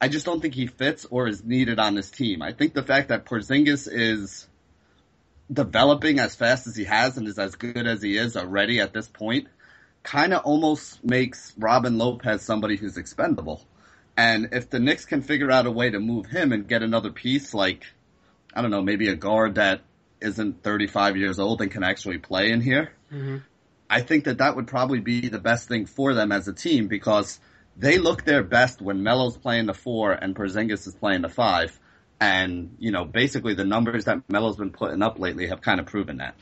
[0.00, 2.40] I just don't think he fits or is needed on this team.
[2.40, 4.46] I think the fact that Porzingis is
[5.52, 8.92] developing as fast as he has and is as good as he is already at
[8.92, 9.48] this point
[10.02, 13.66] kind of almost makes Robin Lopez somebody who's expendable.
[14.16, 17.10] And if the Knicks can figure out a way to move him and get another
[17.10, 17.84] piece like,
[18.54, 19.80] I don't know, maybe a guard that
[20.20, 23.38] isn't 35 years old and can actually play in here, mm-hmm.
[23.90, 26.88] I think that that would probably be the best thing for them as a team
[26.88, 27.38] because
[27.76, 31.78] they look their best when Melo's playing the four and Porzingis is playing the five.
[32.20, 35.86] And, you know, basically the numbers that Melo's been putting up lately have kind of
[35.86, 36.36] proven that.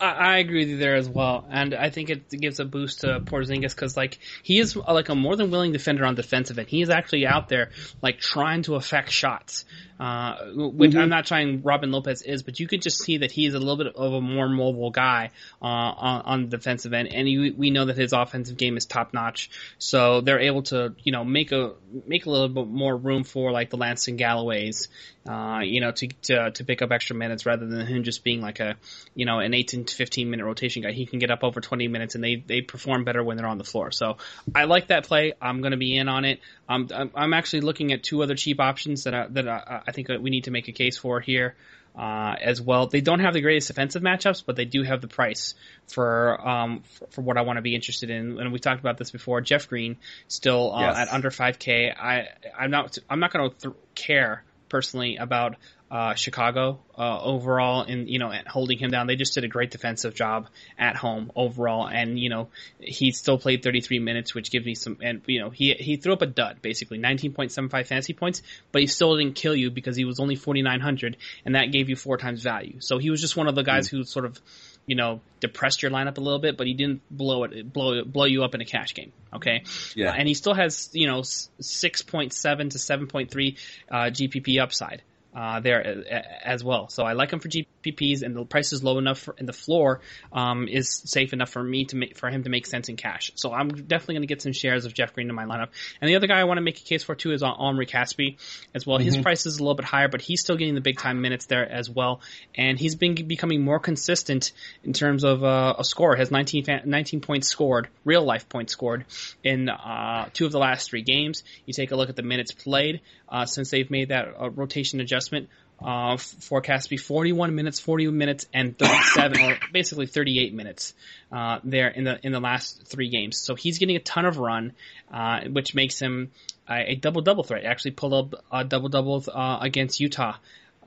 [0.00, 3.20] I, agree with you there as well, and I think it gives a boost to
[3.20, 6.68] Porzingis because like he is like a more than willing defender on defensive end.
[6.68, 7.70] He is actually out there
[8.02, 9.64] like trying to affect shots.
[9.98, 11.00] Uh, which mm-hmm.
[11.00, 13.78] I'm not trying Robin Lopez is, but you could just see that he's a little
[13.78, 15.30] bit of a more mobile guy
[15.62, 18.84] uh, on, on the defensive end, and he, we know that his offensive game is
[18.84, 19.50] top notch.
[19.78, 21.72] So they're able to, you know, make a
[22.06, 24.88] make a little bit more room for like the Langston Galloways,
[25.26, 28.42] uh, you know, to, to to pick up extra minutes rather than him just being
[28.42, 28.76] like a,
[29.14, 30.92] you know, an 18 to 15 minute rotation guy.
[30.92, 33.58] He can get up over 20 minutes, and they they perform better when they're on
[33.58, 33.90] the floor.
[33.92, 34.18] So
[34.54, 35.32] I like that play.
[35.40, 36.40] I'm going to be in on it.
[36.68, 40.08] I'm I'm actually looking at two other cheap options that I, that I, I think
[40.08, 41.54] we need to make a case for here.
[41.98, 42.88] Uh, as well.
[42.88, 45.54] They don't have the greatest offensive matchups, but they do have the price
[45.86, 48.38] for um, for, for, what I want to be interested in.
[48.38, 49.40] And we talked about this before.
[49.40, 49.96] Jeff Green
[50.28, 50.98] still uh, yes.
[50.98, 51.96] at under 5K.
[51.98, 55.56] I I'm not I'm not going to th- care personally about
[55.90, 59.06] uh, Chicago uh, overall, and you know, holding him down.
[59.06, 62.48] They just did a great defensive job at home overall, and you know,
[62.80, 64.98] he still played 33 minutes, which gives me some.
[65.00, 68.88] And you know, he he threw up a dud, basically 19.75 fantasy points, but he
[68.88, 72.42] still didn't kill you because he was only 4,900, and that gave you four times
[72.42, 72.80] value.
[72.80, 73.92] So he was just one of the guys mm.
[73.92, 74.40] who sort of
[74.86, 78.24] you know, depressed your lineup a little bit, but he didn't blow it, blow blow
[78.24, 79.12] you up in a cash game.
[79.34, 79.64] Okay.
[79.96, 80.10] Yeah.
[80.10, 83.58] Uh, and he still has, you know, 6.7 to 7.3
[83.90, 85.02] uh, GPP upside
[85.36, 86.88] uh, there uh, as well.
[86.88, 87.48] So I like him for
[87.86, 90.00] GPPs, and the price is low enough, for, and the floor
[90.32, 93.30] um, is safe enough for me to make for him to make sense in cash.
[93.34, 95.68] So I'm definitely going to get some shares of Jeff Green in my lineup.
[96.00, 98.36] And the other guy I want to make a case for too is Omri Caspi
[98.74, 98.98] as well.
[98.98, 99.06] Mm-hmm.
[99.06, 101.46] His price is a little bit higher, but he's still getting the big time minutes
[101.46, 102.20] there as well,
[102.54, 104.52] and he's been becoming more consistent
[104.84, 106.16] in terms of uh, a score.
[106.16, 109.04] Has 19, 19 points scored, real life points scored
[109.42, 111.44] in uh, two of the last three games.
[111.64, 115.00] You take a look at the minutes played uh, since they've made that uh, rotation
[115.00, 115.48] adjustment.
[115.84, 120.94] Uh, forecast to be 41 minutes, 40 minutes, and 37, or basically 38 minutes
[121.30, 123.38] uh, there in the in the last three games.
[123.38, 124.72] So he's getting a ton of run,
[125.12, 126.30] uh, which makes him
[126.68, 127.64] a, double double threat.
[127.64, 130.36] Actually pulled up a double double uh, against Utah.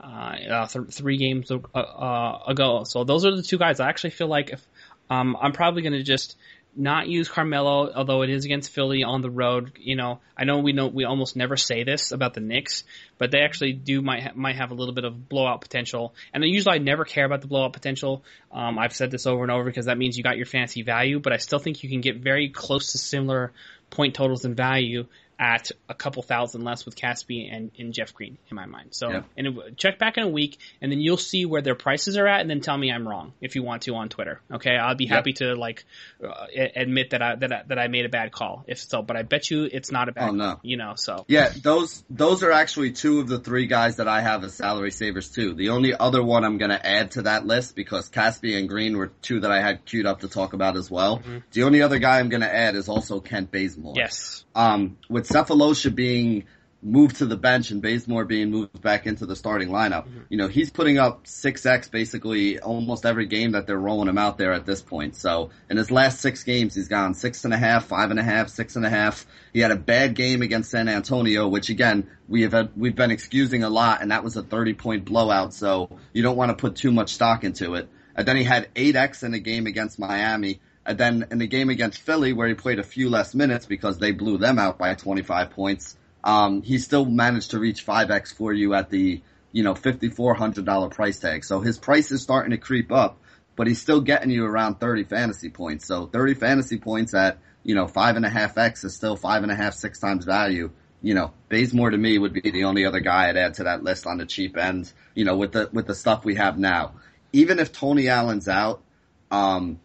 [0.02, 2.84] Uh, uh, th- three games ago.
[2.86, 3.80] So those are the two guys.
[3.80, 4.66] I actually feel like if
[5.10, 6.38] um, I'm probably going to just
[6.76, 9.72] not use Carmelo, although it is against Philly on the road.
[9.78, 12.84] You know, I know we know we almost never say this about the Knicks,
[13.18, 16.14] but they actually do might ha- might have a little bit of blowout potential.
[16.32, 18.24] And usually I never care about the blowout potential.
[18.52, 21.18] Um, I've said this over and over because that means you got your fancy value,
[21.18, 23.52] but I still think you can get very close to similar
[23.90, 25.06] point totals and value
[25.40, 28.90] at a couple thousand less with Casspi and, and Jeff Green in my mind.
[28.90, 29.22] So, yeah.
[29.38, 32.26] and it, check back in a week, and then you'll see where their prices are
[32.26, 34.42] at, and then tell me I'm wrong if you want to on Twitter.
[34.52, 35.86] Okay, I'll be happy to like
[36.22, 39.16] uh, admit that I that I, that I made a bad call if so, but
[39.16, 40.28] I bet you it's not a bad.
[40.28, 40.92] Oh no, call, you know.
[40.96, 44.54] So yeah, those those are actually two of the three guys that I have as
[44.54, 45.54] salary savers too.
[45.54, 48.98] The only other one I'm going to add to that list because Casspi and Green
[48.98, 51.18] were two that I had queued up to talk about as well.
[51.18, 51.38] Mm-hmm.
[51.52, 53.94] The only other guy I'm going to add is also Kent Bazemore.
[53.96, 54.44] Yes.
[54.54, 56.44] Um, with Sefolosha being
[56.82, 60.20] moved to the bench and Bazemore being moved back into the starting lineup, mm-hmm.
[60.30, 64.38] you know, he's putting up 6x basically almost every game that they're rolling him out
[64.38, 65.14] there at this point.
[65.14, 68.22] So in his last six games, he's gone six and a half, five and a
[68.22, 69.26] half, six and a half.
[69.52, 73.10] He had a bad game against San Antonio, which again, we have had, we've been
[73.10, 75.52] excusing a lot and that was a 30 point blowout.
[75.52, 77.88] So you don't want to put too much stock into it.
[78.16, 80.60] And then he had 8x in a game against Miami
[80.90, 83.98] and then in the game against Philly, where he played a few less minutes because
[83.98, 88.52] they blew them out by 25 points, um, he still managed to reach 5x for
[88.52, 89.22] you at the,
[89.52, 91.44] you know, $5,400 price tag.
[91.44, 93.20] So his price is starting to creep up,
[93.54, 95.86] but he's still getting you around 30 fantasy points.
[95.86, 99.44] So 30 fantasy points at, you know, five and a half X is still five
[99.44, 100.72] and a half, six times value.
[101.02, 103.84] You know, Bazemore to me would be the only other guy I'd add to that
[103.84, 106.94] list on the cheap end, you know, with the, with the stuff we have now.
[107.32, 108.82] Even if Tony Allen's out,
[109.30, 109.78] um,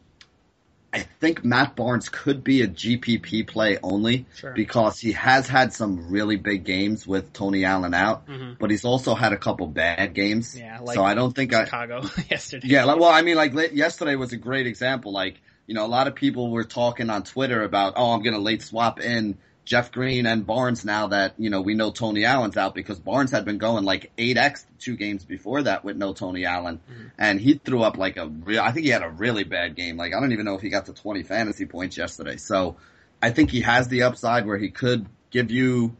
[0.96, 4.54] I think Matt Barnes could be a GPP play only sure.
[4.54, 8.54] because he has had some really big games with Tony Allen out, mm-hmm.
[8.60, 10.58] but he's also had a couple bad games.
[10.58, 12.68] Yeah, like so I don't think Chicago I, yesterday.
[12.68, 15.12] Yeah, like, well, I mean, like yesterday was a great example.
[15.12, 18.36] Like, you know, a lot of people were talking on Twitter about, oh, I'm going
[18.36, 22.24] to late swap in Jeff Green and Barnes now that, you know, we know Tony
[22.24, 26.14] Allen's out because Barnes had been going like 8x two games before that with no
[26.14, 26.80] Tony Allen.
[26.90, 27.08] Mm-hmm.
[27.18, 29.98] And he threw up like a real, I think he had a really bad game.
[29.98, 32.38] Like I don't even know if he got to 20 fantasy points yesterday.
[32.38, 32.78] So
[33.22, 35.98] I think he has the upside where he could give you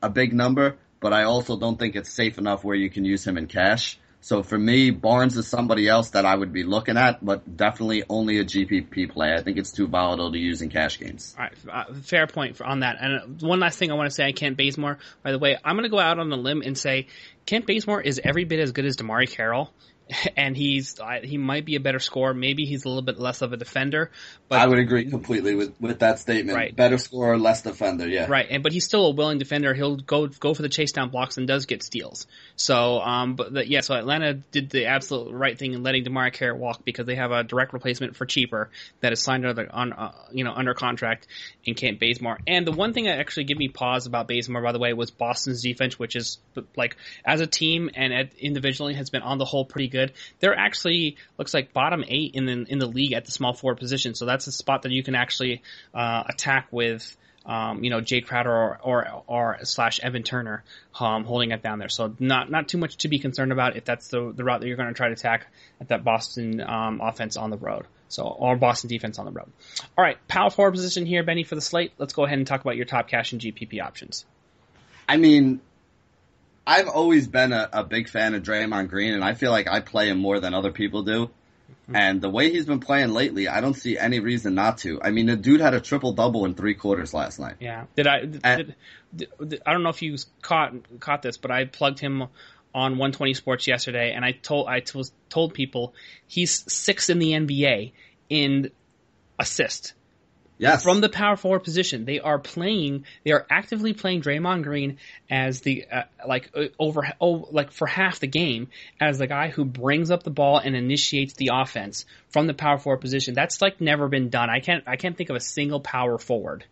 [0.00, 3.26] a big number, but I also don't think it's safe enough where you can use
[3.26, 3.98] him in cash.
[4.20, 8.02] So for me, Barnes is somebody else that I would be looking at, but definitely
[8.08, 9.32] only a GPP play.
[9.32, 11.36] I think it's too volatile to use in cash games.
[11.38, 12.96] All right, uh, fair point on that.
[13.00, 14.98] And uh, one last thing I want to say, I Kent Bazemore.
[15.22, 17.06] By the way, I'm going to go out on a limb and say
[17.48, 19.72] Kent Bazemore is every bit as good as DeMarre Carroll.
[20.36, 22.34] and he's he might be a better scorer.
[22.34, 24.10] Maybe he's a little bit less of a defender.
[24.48, 26.56] But I would agree completely with, with that statement.
[26.56, 26.74] Right.
[26.74, 28.08] Better scorer, less defender.
[28.08, 28.26] Yeah.
[28.28, 28.46] Right.
[28.48, 29.74] And but he's still a willing defender.
[29.74, 32.26] He'll go go for the chase down blocks and does get steals.
[32.56, 36.32] So um but the, yeah so Atlanta did the absolute right thing in letting DeMarre
[36.32, 39.92] Carroll walk because they have a direct replacement for cheaper that is signed under on
[39.92, 41.26] uh, you know under contract
[41.64, 42.38] in Kent Bazemore.
[42.46, 45.10] And the one thing that actually gave me pause about Bazemore by the way was
[45.10, 46.38] Boston's defense, which is
[46.76, 50.12] like as a team and at, individually has been on the whole pretty good.
[50.40, 53.78] They're actually looks like bottom eight in the in the league at the small forward
[53.78, 54.14] position.
[54.14, 55.62] So that's a spot that you can actually
[55.94, 57.16] uh, attack with.
[57.46, 60.64] Um, you know, Jae Crowder or, or, or slash Evan Turner,
[61.00, 61.88] um, holding it down there.
[61.88, 64.66] So not, not too much to be concerned about if that's the, the route that
[64.66, 65.46] you're going to try to attack
[65.80, 67.86] at that Boston, um, offense on the road.
[68.08, 69.50] So, or Boston defense on the road.
[69.96, 70.18] All right.
[70.28, 71.92] Power forward position here, Benny, for the slate.
[71.96, 74.26] Let's go ahead and talk about your top cash and GPP options.
[75.08, 75.60] I mean,
[76.68, 79.80] I've always been a, a big fan of Draymond Green, and I feel like I
[79.80, 81.26] play him more than other people do.
[81.26, 81.96] Mm-hmm.
[81.96, 85.00] And the way he's been playing lately, I don't see any reason not to.
[85.00, 87.54] I mean, the dude had a triple double in three quarters last night.
[87.58, 87.86] Yeah.
[87.96, 88.20] Did I?
[88.20, 88.74] Did, and,
[89.16, 92.20] did, did, I don't know if you caught caught this, but I plugged him
[92.74, 95.94] on 120 Sports yesterday, and I told I was told people
[96.26, 97.92] he's sixth in the NBA
[98.28, 98.70] in
[99.38, 99.94] assist.
[100.58, 100.82] Yes.
[100.82, 103.04] From the power forward position, they are playing.
[103.24, 104.98] They are actively playing Draymond Green
[105.30, 108.68] as the uh, like uh, over oh like for half the game
[109.00, 112.78] as the guy who brings up the ball and initiates the offense from the power
[112.78, 113.34] forward position.
[113.34, 114.50] That's like never been done.
[114.50, 116.64] I can't I can't think of a single power forward.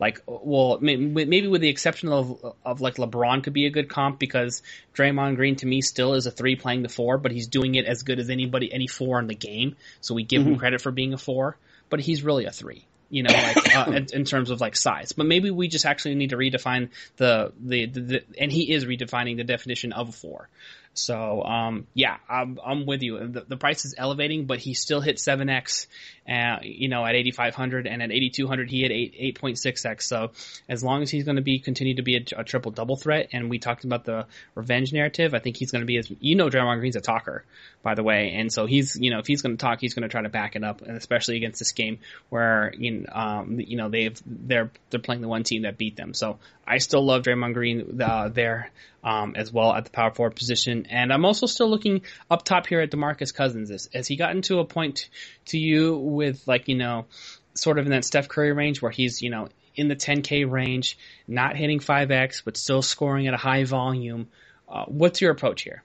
[0.00, 4.18] Like, well, maybe with the exception of of like LeBron could be a good comp
[4.18, 4.62] because
[4.94, 7.84] Draymond Green to me still is a three playing the four, but he's doing it
[7.84, 9.76] as good as anybody any four in the game.
[10.00, 10.52] So we give mm-hmm.
[10.52, 11.58] him credit for being a four,
[11.90, 15.12] but he's really a three you know, like uh, in, in, terms of like size.
[15.12, 18.84] But maybe we just actually need to redefine the, the, the, the and he is
[18.84, 20.48] redefining the definition of a four.
[20.94, 23.18] So um, yeah, I'm, I'm with you.
[23.18, 25.86] The, the, price is elevating, but he still hit 7x,
[26.28, 30.02] uh, you know, at 8500 and at 8200 he hit 8 8.6x.
[30.02, 30.30] So
[30.68, 33.30] as long as he's going to be continue to be a, a, triple double threat,
[33.32, 36.36] and we talked about the revenge narrative, I think he's going to be as you
[36.36, 37.44] know, Draymond Green's a talker,
[37.82, 40.04] by the way, and so he's you know if he's going to talk, he's going
[40.04, 43.58] to try to back it up, and especially against this game where you know, um,
[43.58, 46.14] you know they've they're they're playing the one team that beat them.
[46.14, 48.70] So I still love Draymond Green uh, there
[49.02, 50.86] um, as well at the power forward position.
[50.88, 53.70] And I'm also still looking up top here at DeMarcus Cousins.
[53.70, 55.08] As, has he gotten to a point
[55.46, 57.06] to you with like, you know,
[57.54, 60.98] sort of in that Steph Curry range where he's, you know, in the 10K range,
[61.26, 64.28] not hitting 5X, but still scoring at a high volume.
[64.68, 65.82] Uh, what's your approach here?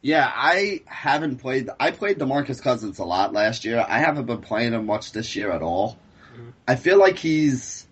[0.00, 1.70] Yeah, I haven't played.
[1.78, 3.84] I played DeMarcus Cousins a lot last year.
[3.86, 5.96] I haven't been playing him much this year at all.
[6.34, 6.50] Mm-hmm.
[6.66, 7.86] I feel like he's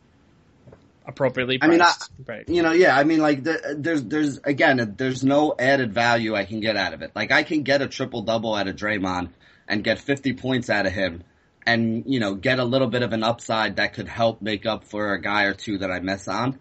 [1.10, 1.68] appropriately priced.
[1.68, 2.48] I mean, I, right.
[2.48, 6.60] you know, yeah, I mean, like, there's, there's, again, there's no added value I can
[6.60, 7.12] get out of it.
[7.14, 9.30] Like, I can get a triple double out of Draymond
[9.68, 11.24] and get 50 points out of him
[11.66, 14.84] and, you know, get a little bit of an upside that could help make up
[14.84, 16.58] for a guy or two that I miss on.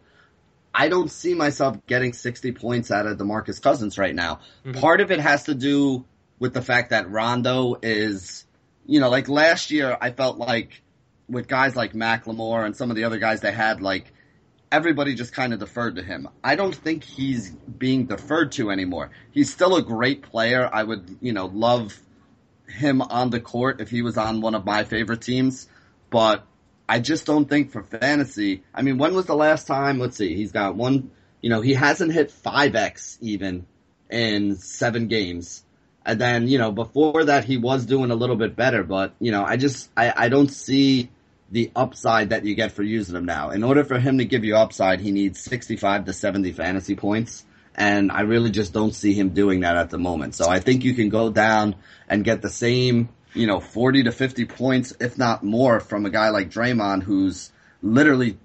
[0.74, 4.41] I don't see myself getting 60 points out of DeMarcus Cousins right now.
[4.66, 4.80] Mm-hmm.
[4.80, 6.06] Part of it has to do
[6.38, 8.45] with the fact that Rondo is,
[8.86, 10.82] you know, like last year I felt like
[11.28, 14.12] with guys like McLemore and some of the other guys they had, like,
[14.72, 16.30] everybody just kind of deferred to him.
[16.43, 19.11] I don't think he's being deferred to anymore.
[19.32, 20.70] He's still a great player.
[20.72, 21.99] I would, you know, love
[22.67, 25.67] him on the court if he was on one of my favorite teams,
[26.09, 26.45] but
[26.88, 28.63] I just don't think for fantasy.
[28.74, 29.99] I mean, when was the last time?
[29.99, 30.36] Let's see.
[30.36, 31.11] He's got one,
[31.41, 33.65] you know, he hasn't hit 5x even
[34.09, 35.63] in seven games.
[36.05, 39.32] And then, you know, before that he was doing a little bit better, but, you
[39.32, 41.09] know, I just, I, I don't see
[41.52, 43.50] the upside that you get for using him now.
[43.50, 47.45] In order for him to give you upside, he needs 65 to 70 fantasy points.
[47.76, 50.36] And I really just don't see him doing that at the moment.
[50.36, 51.76] So I think you can go down
[52.08, 56.10] and get the same, you know, 40 to 50 points, if not more, from a
[56.10, 58.38] guy like Draymond, who's literally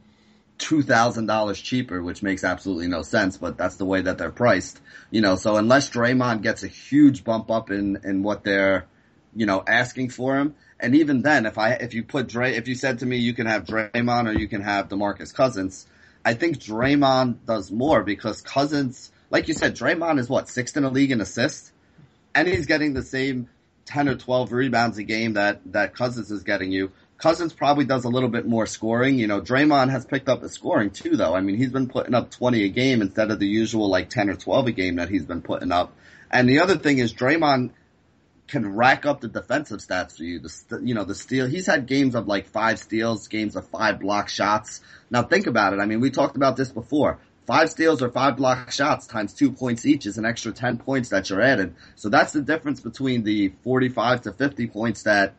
[0.59, 4.81] $2,000 cheaper, which makes absolutely no sense, but that's the way that they're priced.
[5.11, 8.87] You know, so unless Draymond gets a huge bump up in, in what they're,
[9.35, 12.69] you know, asking for him, and even then, if I if you put Dray, if
[12.69, 15.87] you said to me you can have Draymond or you can have DeMarcus Cousins,
[16.23, 20.83] I think Draymond does more because Cousins, like you said, Draymond is what sixth in
[20.83, 21.73] the league in assists,
[22.35, 23.49] and he's getting the same
[23.87, 26.93] ten or twelve rebounds a game that that Cousins is getting you.
[27.17, 29.19] Cousins probably does a little bit more scoring.
[29.19, 31.35] You know, Draymond has picked up the scoring too, though.
[31.35, 34.29] I mean, he's been putting up 20 a game instead of the usual like 10
[34.29, 35.97] or 12 a game that he's been putting up.
[36.31, 37.71] And the other thing is Draymond
[38.47, 40.39] can rack up the defensive stats for you.
[40.39, 41.47] The you know the steal.
[41.47, 44.81] He's had games of like five steals, games of five block shots.
[45.11, 45.81] Now think about it.
[45.81, 47.19] I mean, we talked about this before.
[47.47, 51.11] Five steals or five block shots times two points each is an extra 10 points
[51.11, 51.77] that you're adding.
[51.95, 55.35] So that's the difference between the 45 to 50 points that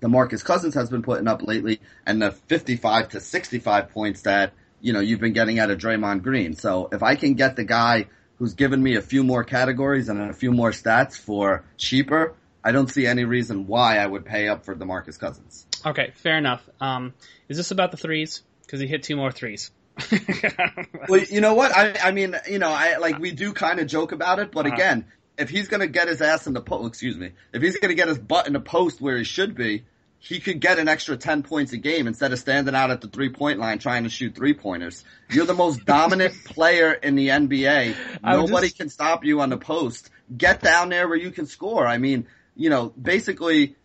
[0.00, 4.92] DeMarcus Cousins has been putting up lately and the 55 to 65 points that, you
[4.92, 6.56] know, you've been getting out of Draymond Green.
[6.56, 10.20] So if I can get the guy who's given me a few more categories and
[10.20, 12.34] a few more stats for cheaper,
[12.64, 15.66] I don't see any reason why I would pay up for DeMarcus Cousins.
[15.84, 16.66] Okay, fair enough.
[16.80, 17.12] Um,
[17.48, 18.42] is this about the threes?
[18.62, 19.70] Because he hit two more threes.
[21.08, 21.76] well, you know what?
[21.76, 24.66] I, I mean, you know, I like we do kind of joke about it, but
[24.66, 24.74] uh-huh.
[24.74, 25.04] again,
[25.36, 28.08] if he's gonna get his ass in the post, excuse me, if he's gonna get
[28.08, 29.84] his butt in the post where he should be,
[30.18, 33.08] he could get an extra 10 points a game instead of standing out at the
[33.08, 35.04] three point line trying to shoot three pointers.
[35.30, 37.94] You're the most dominant player in the NBA.
[38.22, 38.78] Nobody just...
[38.78, 40.08] can stop you on the post.
[40.34, 41.86] Get down there where you can score.
[41.86, 42.26] I mean,
[42.56, 43.76] you know, basically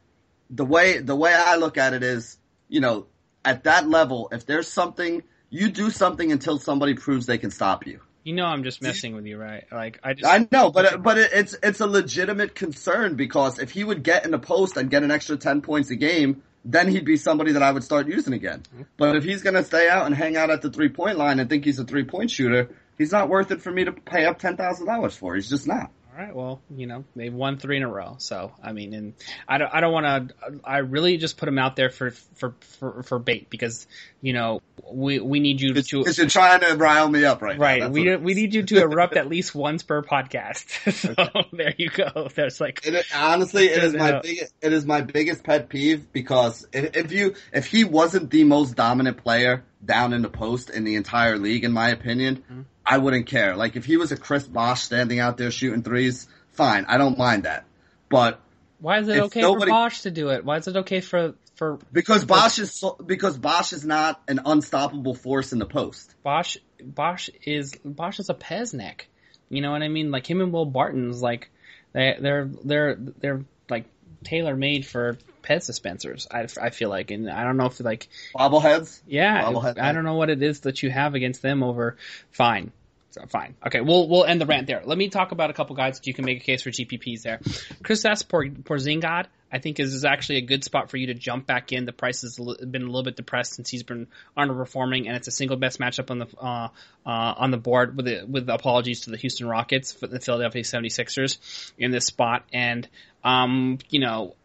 [0.50, 3.08] the way, the way I look at it is, you know,
[3.44, 7.88] at that level, if there's something, you do something until somebody proves they can stop
[7.88, 8.02] you.
[8.24, 9.66] You know, I'm just messing with you, right?
[9.72, 10.32] Like I just.
[10.32, 14.32] I know, but but it's it's a legitimate concern because if he would get in
[14.32, 17.64] the post and get an extra ten points a game, then he'd be somebody that
[17.64, 18.64] I would start using again.
[18.74, 18.84] Mm-hmm.
[18.98, 21.50] But if he's gonna stay out and hang out at the three point line and
[21.50, 24.38] think he's a three point shooter, he's not worth it for me to pay up
[24.38, 25.36] ten thousand dollars for.
[25.36, 25.90] He's just not.
[26.20, 26.36] Right.
[26.36, 28.16] Well, you know, they've won three in a row.
[28.18, 29.14] So, I mean, and
[29.48, 32.56] I don't, I don't want to, I really just put them out there for, for,
[32.60, 33.88] for, for bait because,
[34.22, 34.60] you know,
[34.92, 37.80] we, we need you to, Because you're trying to rile me up right right.
[37.80, 40.92] That's We, we need you to erupt at least once per podcast.
[40.94, 41.16] so
[41.54, 42.28] there you go.
[42.36, 44.54] There's like, It, honestly, it is my biggest.
[44.62, 48.76] It is my biggest pet peeve because if, if you if he wasn't the most
[48.76, 52.62] dominant player down in the post in the entire league, in my opinion, Mm-hmm.
[52.86, 53.56] I wouldn't care.
[53.56, 57.18] Like if he was a Chris Bosh standing out there shooting threes, fine, I don't
[57.18, 57.66] mind that.
[58.10, 58.40] But
[58.80, 60.46] why is it okay nobody- for Bosh to do it?
[60.46, 64.42] Why is it okay for, for because Bosh is so, because Bosh is not an
[64.46, 66.16] unstoppable force in the post.
[66.24, 69.02] Bosh Bosh is Bosh is a Peznek.
[69.50, 70.12] You know what I mean?
[70.12, 71.50] Like him and Will Barton's like
[71.94, 73.46] they they're they're they're
[74.24, 76.28] tailor made for pet dispensers.
[76.30, 79.02] I, I feel like, and I don't know if like Bobbleheads.
[79.08, 81.98] yeah, Bobblehead I don't know what it is that you have against them over.
[82.32, 82.72] Fine.
[83.12, 83.56] So fine.
[83.66, 84.84] Okay, we'll we'll end the rant there.
[84.86, 87.24] Let me talk about a couple guys that you can make a case for GPPs
[87.24, 87.40] there.
[87.84, 91.48] Kristaps Por- Porzingis, I think is, is actually a good spot for you to jump
[91.48, 91.86] back in.
[91.86, 95.32] The price has been a little bit depressed since he's been underperforming, and it's a
[95.32, 96.70] single best matchup on the uh,
[97.06, 97.96] uh, on the board.
[97.96, 102.46] With the, with apologies to the Houston Rockets, for the Philadelphia 76ers in this spot,
[102.54, 102.88] and
[103.24, 104.36] um, you know,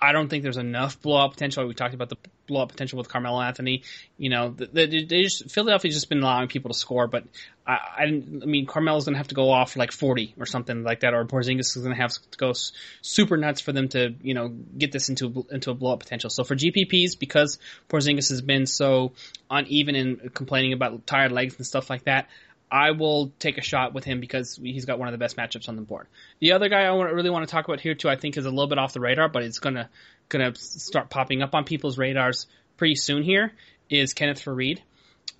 [0.00, 1.66] I don't think there's enough blowout potential.
[1.66, 2.16] We talked about the
[2.46, 3.82] blowout potential with Carmelo Anthony.
[4.18, 7.24] You know, the, the, they just Philadelphia's just been allowing people to score, but
[7.66, 8.10] I, I, I
[8.46, 11.14] mean, Carmelo's going to have to go off for like 40 or something like that,
[11.14, 12.52] or Porzingis is going to have to go
[13.00, 16.30] super nuts for them to, you know, get this into into a blowout potential.
[16.30, 19.12] So for GPPs, because Porzingis has been so
[19.50, 22.28] uneven and complaining about tired legs and stuff like that.
[22.70, 25.68] I will take a shot with him because he's got one of the best matchups
[25.68, 26.06] on the board.
[26.40, 28.50] The other guy I really want to talk about here too, I think is a
[28.50, 29.88] little bit off the radar, but it's gonna
[30.28, 32.46] gonna start popping up on people's radars
[32.76, 33.22] pretty soon.
[33.22, 33.52] Here
[33.90, 34.80] is Kenneth Faried.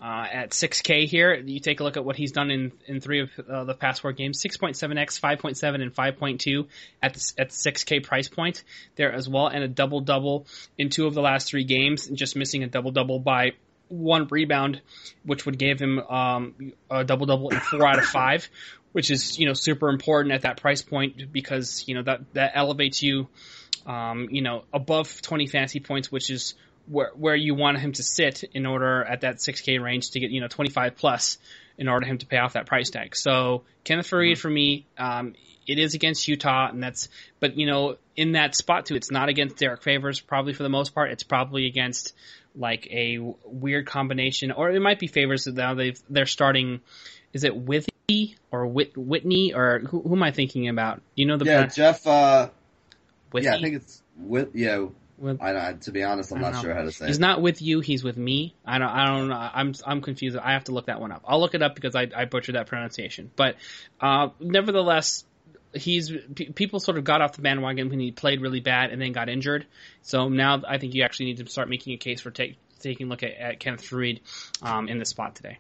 [0.03, 3.21] Uh, at 6K here, you take a look at what he's done in, in three
[3.21, 6.67] of uh, the past four games: 6.7x, 5.7, and 5.2
[7.03, 8.65] at the, at 6K price point
[8.97, 10.47] there as well, and a double double
[10.77, 13.53] in two of the last three games, just missing a double double by
[13.89, 14.81] one rebound,
[15.25, 18.49] which would give him um, a double double in four out of five,
[18.93, 22.53] which is you know super important at that price point because you know that that
[22.55, 23.29] elevates you,
[23.87, 26.55] um, you know above 20 fantasy points, which is
[26.87, 30.31] where where you want him to sit in order at that 6K range to get
[30.31, 31.39] you know 25 plus
[31.77, 33.17] in order for him to pay off that price tag.
[33.17, 35.35] So Kenneth Faried for me, um,
[35.67, 37.09] it is against Utah, and that's
[37.41, 40.69] but you know in that spot too, it's not against Derrick Favors probably for the
[40.69, 41.11] most part.
[41.11, 42.15] It's probably against
[42.57, 46.81] like a weird combination, or it might be Favors now they've they're starting.
[47.33, 51.03] Is it Withey or Whit, Whitney or who, who am I thinking about?
[51.17, 52.07] You know the Yeah, Jeff.
[52.07, 52.49] Uh,
[53.35, 54.87] yeah, I think it's with yeah.
[55.19, 56.61] With- I, I to be honest, I'm not know.
[56.61, 57.07] sure how to say.
[57.07, 57.21] He's it.
[57.21, 57.81] not with you.
[57.81, 58.55] He's with me.
[58.65, 58.89] I don't.
[58.89, 59.51] I don't know.
[59.55, 59.75] I'm.
[59.87, 60.37] I'm confused.
[60.37, 61.23] I have to look that one up.
[61.27, 63.31] I'll look it up because I, I butchered that pronunciation.
[63.35, 63.57] But
[64.01, 65.25] uh, nevertheless,
[65.75, 69.01] he's pe- people sort of got off the bandwagon when he played really bad and
[69.01, 69.67] then got injured.
[70.03, 73.07] So now I think you actually need to start making a case for take, taking
[73.07, 74.21] a look at, at Kenneth Faried
[74.63, 75.59] um, in the spot today.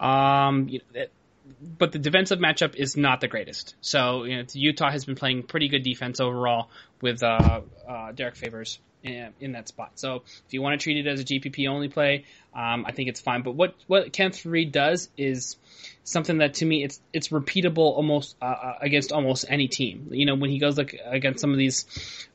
[0.00, 1.12] Um, you know, it-
[1.60, 3.74] but the defensive matchup is not the greatest.
[3.80, 8.36] So you know, Utah has been playing pretty good defense overall with uh, uh, Derrick
[8.36, 9.92] Favors in, that spot.
[9.96, 12.24] So if you want to treat it as a GPP only play,
[12.54, 13.42] um, I think it's fine.
[13.42, 15.56] But what what Kenneth Faried does is
[16.04, 20.08] something that to me it's it's repeatable almost uh, uh, against almost any team.
[20.10, 21.86] You know, when he goes like against some of these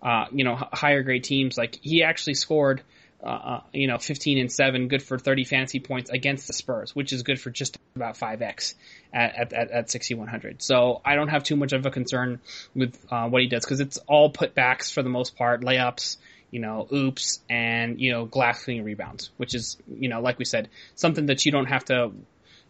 [0.01, 2.82] uh, you know higher grade teams, like he actually scored.
[3.20, 6.95] Uh, uh, you know, 15 and 7, good for 30 fantasy points against the Spurs,
[6.95, 8.76] which is good for just about 5x
[9.11, 10.61] at, at, at 6,100.
[10.61, 12.39] So I don't have too much of a concern
[12.76, 16.18] with uh, what he does because it's all putbacks for the most part, layups,
[16.52, 20.45] you know, oops, and, you know, glass cleaning rebounds, which is, you know, like we
[20.45, 22.12] said, something that you don't have to,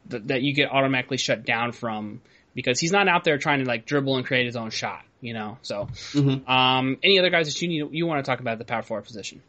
[0.07, 2.21] that, that you get automatically shut down from
[2.55, 5.33] because he's not out there trying to like dribble and create his own shot, you
[5.33, 5.59] know.
[5.61, 5.89] So,
[6.47, 8.81] um, any other guys that you need, you want to talk about at the power
[8.81, 9.43] forward position?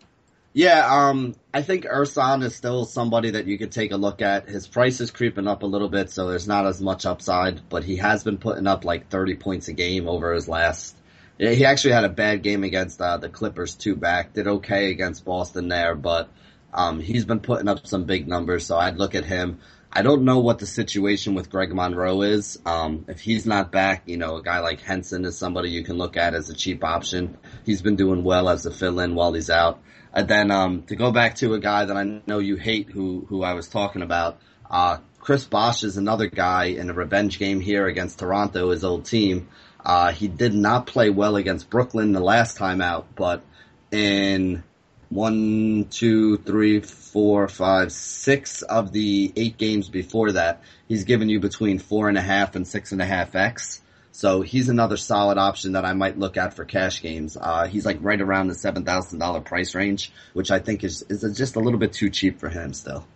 [0.52, 4.48] Yeah, um, I think Ersan is still somebody that you could take a look at.
[4.48, 7.84] His price is creeping up a little bit, so there's not as much upside, but
[7.84, 10.96] he has been putting up like 30 points a game over his last.
[11.38, 14.32] Yeah, He actually had a bad game against uh, the Clippers two back.
[14.32, 16.30] Did okay against Boston there, but
[16.74, 19.60] um, he's been putting up some big numbers, so I'd look at him.
[19.90, 22.58] I don't know what the situation with Greg Monroe is.
[22.66, 25.96] Um, if he's not back, you know, a guy like Henson is somebody you can
[25.96, 27.38] look at as a cheap option.
[27.64, 29.80] He's been doing well as a fill-in while he's out.
[30.12, 33.26] And then um, to go back to a guy that I know you hate, who
[33.28, 37.60] who I was talking about, uh, Chris Bosh is another guy in a revenge game
[37.60, 39.48] here against Toronto, his old team.
[39.84, 43.42] Uh, he did not play well against Brooklyn the last time out, but
[43.90, 44.62] in
[45.08, 51.40] one, two, three, four, five, six of the eight games before that, he's given you
[51.40, 53.80] between four and a half and six and a half X.
[54.12, 57.36] So he's another solid option that I might look at for cash games.
[57.40, 61.02] Uh, he's like right around the seven thousand dollar price range, which I think is
[61.08, 63.06] is just a little bit too cheap for him still.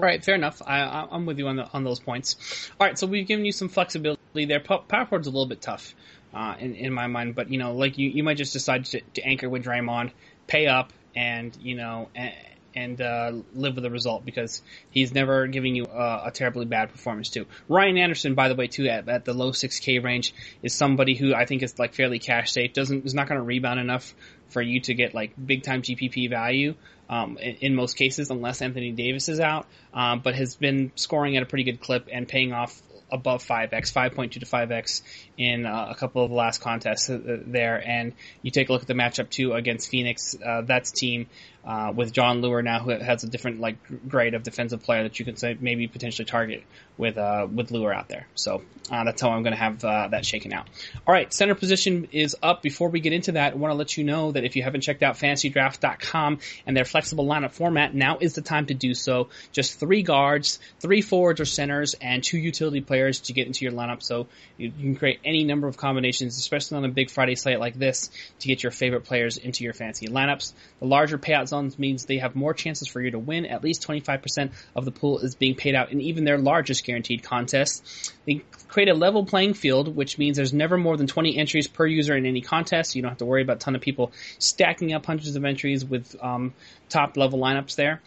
[0.00, 0.62] All right, fair enough.
[0.66, 2.70] I, am with you on the, on those points.
[2.80, 4.58] All right, so we've given you some flexibility there.
[4.58, 5.94] Power forward's a little bit tough
[6.32, 9.02] uh, in in my mind, but you know, like you, you might just decide to,
[9.16, 10.12] to anchor with Draymond,
[10.46, 12.32] pay up, and you know, and,
[12.74, 16.88] and uh, live with the result because he's never giving you a, a, terribly bad
[16.88, 17.44] performance too.
[17.68, 20.32] Ryan Anderson, by the way, too at, at the low 6K range,
[20.62, 22.72] is somebody who I think is like fairly cash safe.
[22.72, 24.14] Doesn't is not going to rebound enough
[24.50, 26.74] for you to get like big time GPP value.
[27.08, 31.36] Um, in, in, most cases, unless Anthony Davis is out, um, but has been scoring
[31.36, 32.80] at a pretty good clip and paying off
[33.10, 35.02] above 5x, 5.2 to 5x
[35.36, 37.82] in uh, a couple of the last contests uh, there.
[37.84, 40.36] And you take a look at the matchup too against Phoenix.
[40.44, 41.26] Uh, that's team
[41.64, 43.76] uh, with Jon Leuer now, who has a different like
[44.08, 46.64] grade of defensive player that you can say maybe potentially target
[46.96, 48.26] with uh, with Leuer out there.
[48.34, 50.68] So uh, that's how I'm going to have uh, that shaken out.
[51.06, 52.62] All right, center position is up.
[52.62, 54.82] Before we get into that, I want to let you know that if you haven't
[54.82, 59.28] checked out FantasyDraft.com and their flexible lineup format, now is the time to do so.
[59.52, 63.72] Just three guards, three forwards or centers, and two utility players to get into your
[63.72, 64.02] lineup.
[64.02, 67.78] So you, can create any number of combinations, especially on a big Friday slate like
[67.78, 70.52] this, to get your favorite players into your fantasy lineups.
[70.80, 73.44] The larger payout zones means they have more chances for you to win.
[73.44, 77.22] At least 25% of the pool is being paid out in even their largest guaranteed
[77.22, 78.12] contests.
[78.26, 81.86] They create a level playing field, which means there's never more than 20 entries per
[81.86, 82.96] user in any contest.
[82.96, 85.84] You don't have to worry about a ton of people stacking up hundreds of entries
[85.84, 86.54] with um,
[86.88, 88.00] top level lineups there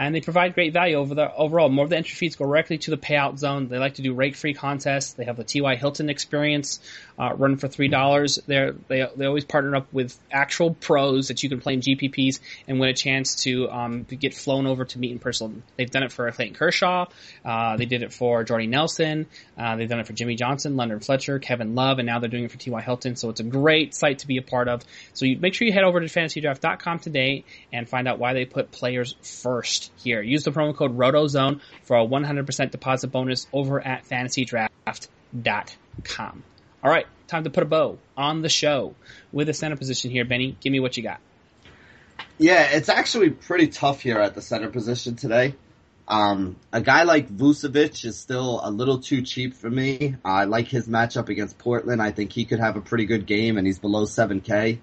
[0.00, 1.68] and they provide great value over the overall.
[1.68, 3.68] More of the entry fees go directly to the payout zone.
[3.68, 5.12] They like to do rate free contests.
[5.12, 5.76] They have the T.Y.
[5.76, 6.80] Hilton experience
[7.20, 8.38] uh, run for three dollars.
[8.46, 12.40] They they they always partner up with actual pros that you can play in GPPs
[12.66, 15.62] and win a chance to um, get flown over to meet in person.
[15.76, 17.08] They've done it for Clayton Kershaw.
[17.44, 19.26] Uh, they did it for Jordy Nelson.
[19.58, 22.44] Uh, they've done it for Jimmy Johnson, London Fletcher, Kevin Love, and now they're doing
[22.44, 22.80] it for T.Y.
[22.80, 23.16] Hilton.
[23.16, 24.82] So it's a great site to be a part of.
[25.12, 28.46] So you make sure you head over to fantasydraft.com today and find out why they
[28.46, 30.22] put players first here.
[30.22, 36.44] Use the promo code RotoZone for a 100% deposit bonus over at fantasydraft.com.
[36.82, 38.94] All right, time to put a bow on the show
[39.32, 40.24] with a center position here.
[40.24, 41.20] Benny, give me what you got.
[42.38, 45.54] Yeah, it's actually pretty tough here at the center position today.
[46.08, 50.16] Um, a guy like Vucevic is still a little too cheap for me.
[50.24, 52.00] I like his matchup against Portland.
[52.02, 54.78] I think he could have a pretty good game, and he's below 7K.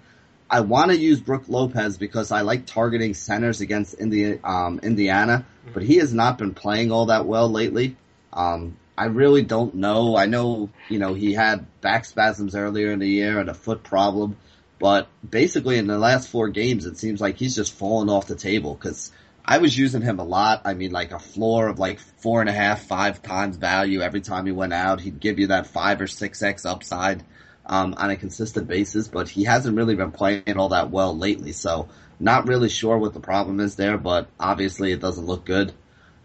[0.49, 5.45] I want to use Brook Lopez because I like targeting centers against Indi- um, Indiana,
[5.73, 7.97] but he has not been playing all that well lately.
[8.31, 10.17] Um, I really don't know.
[10.17, 13.83] I know, you know, he had back spasms earlier in the year and a foot
[13.83, 14.37] problem,
[14.79, 18.35] but basically in the last four games, it seems like he's just fallen off the
[18.35, 19.11] table because
[19.45, 20.63] I was using him a lot.
[20.65, 24.21] I mean, like a floor of like four and a half, five times value every
[24.21, 24.99] time he went out.
[24.99, 27.23] He'd give you that five or six X upside
[27.67, 31.51] um, on a consistent basis, but he hasn't really been playing all that well lately.
[31.51, 31.87] So
[32.19, 35.71] not really sure what the problem is there, but obviously it doesn't look good.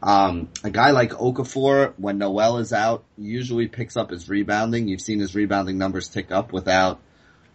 [0.02, 4.88] Um, a guy like Okafor, when Noel is out, usually picks up his rebounding.
[4.88, 7.00] You've seen his rebounding numbers tick up without,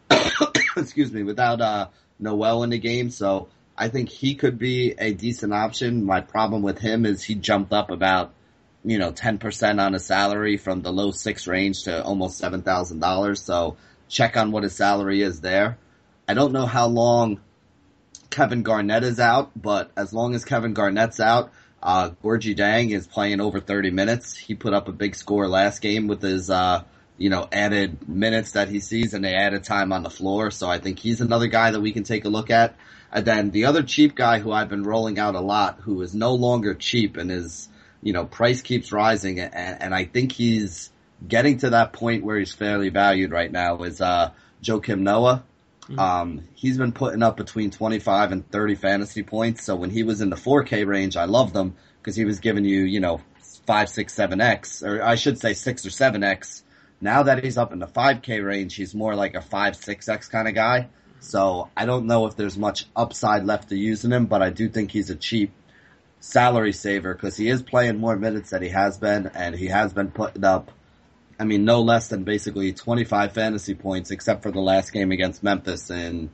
[0.78, 1.88] excuse me, without, uh,
[2.20, 3.10] Noel in the game.
[3.10, 6.06] So I think he could be a decent option.
[6.06, 8.34] My problem with him is he jumped up about
[8.88, 13.38] you know, 10% on a salary from the low six range to almost $7,000.
[13.38, 13.76] So
[14.08, 15.78] check on what his salary is there.
[16.26, 17.42] I don't know how long
[18.30, 21.52] Kevin Garnett is out, but as long as Kevin Garnett's out,
[21.88, 24.36] uh, Gorgui Dieng is playing over 30 minutes.
[24.36, 26.84] He put up a big score last game with his, uh,
[27.18, 30.52] you know, added minutes that he sees and they added time on the floor.
[30.52, 32.76] So I think he's another guy that we can take a look at.
[33.10, 36.14] And then the other cheap guy who I've been rolling out a lot, who is
[36.14, 37.70] no longer cheap and is,
[38.04, 40.92] you know, price keeps rising and, and I think he's
[41.26, 44.32] getting to that point where he's fairly valued right now is, uh,
[44.62, 45.46] Joakim Noah.
[45.90, 46.00] Mm-hmm.
[46.00, 49.64] Um, he's been putting up between 25 and 30 fantasy points.
[49.64, 52.66] So when he was in the 4K range, I loved him because he was giving
[52.66, 53.22] you, you know,
[53.66, 56.64] 5, 6, 7X, or I should say 6 or 7X.
[57.00, 60.48] Now that he's up in the 5K range, he's more like a 5, 6X kind
[60.48, 60.90] of guy.
[61.20, 64.70] So I don't know if there's much upside left to using him, but I do
[64.70, 65.52] think he's a cheap
[66.20, 69.94] salary saver because he is playing more minutes than he has been, and he has
[69.94, 70.72] been putting up,
[71.40, 75.44] I mean, no less than basically 25 fantasy points, except for the last game against
[75.44, 76.30] Memphis in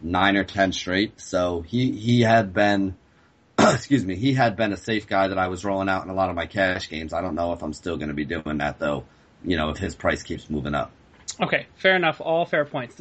[0.00, 1.20] nine or ten straight.
[1.20, 2.96] So he he had been
[3.58, 6.14] excuse me, he had been a safe guy that I was rolling out in a
[6.14, 7.12] lot of my cash games.
[7.12, 9.04] I don't know if I'm still going to be doing that though.
[9.44, 10.92] You know, if his price keeps moving up.
[11.40, 12.20] Okay, fair enough.
[12.20, 13.00] All fair points.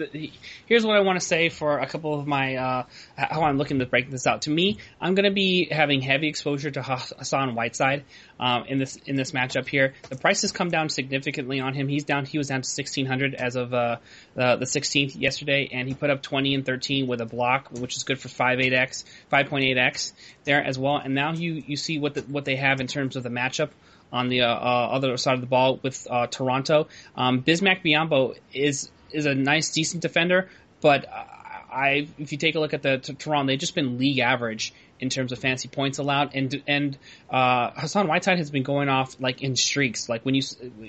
[0.68, 2.84] Here's what I want to say for a couple of my uh,
[3.16, 4.44] how I'm looking to break this out.
[4.44, 8.06] To me, I'm going to be having heavy exposure to Hassan Whiteside
[8.40, 9.96] um, in this in this matchup here.
[10.10, 11.88] The price has come down significantly on him.
[11.88, 12.26] He's down.
[12.26, 13.98] He was down to 1600 as of uh,
[14.36, 17.98] the, the 16th yesterday, and he put up 20 and 13 with a block, which
[17.98, 20.14] is good for 5.8x, 5.8x
[20.44, 20.98] there as well.
[20.98, 23.70] And now you you see what the, what they have in terms of the matchup
[24.12, 26.88] on the uh, uh, other side of the ball with uh, Toronto.
[27.16, 30.50] Um, Bismack Biyombo is is a nice, decent defender,
[30.82, 34.74] but I if you take a look at the Toronto, they've just been league average
[35.00, 36.98] in terms of fancy points allowed, and and
[37.30, 40.10] uh, Hassan Whiteside has been going off like in streaks.
[40.10, 40.42] Like when you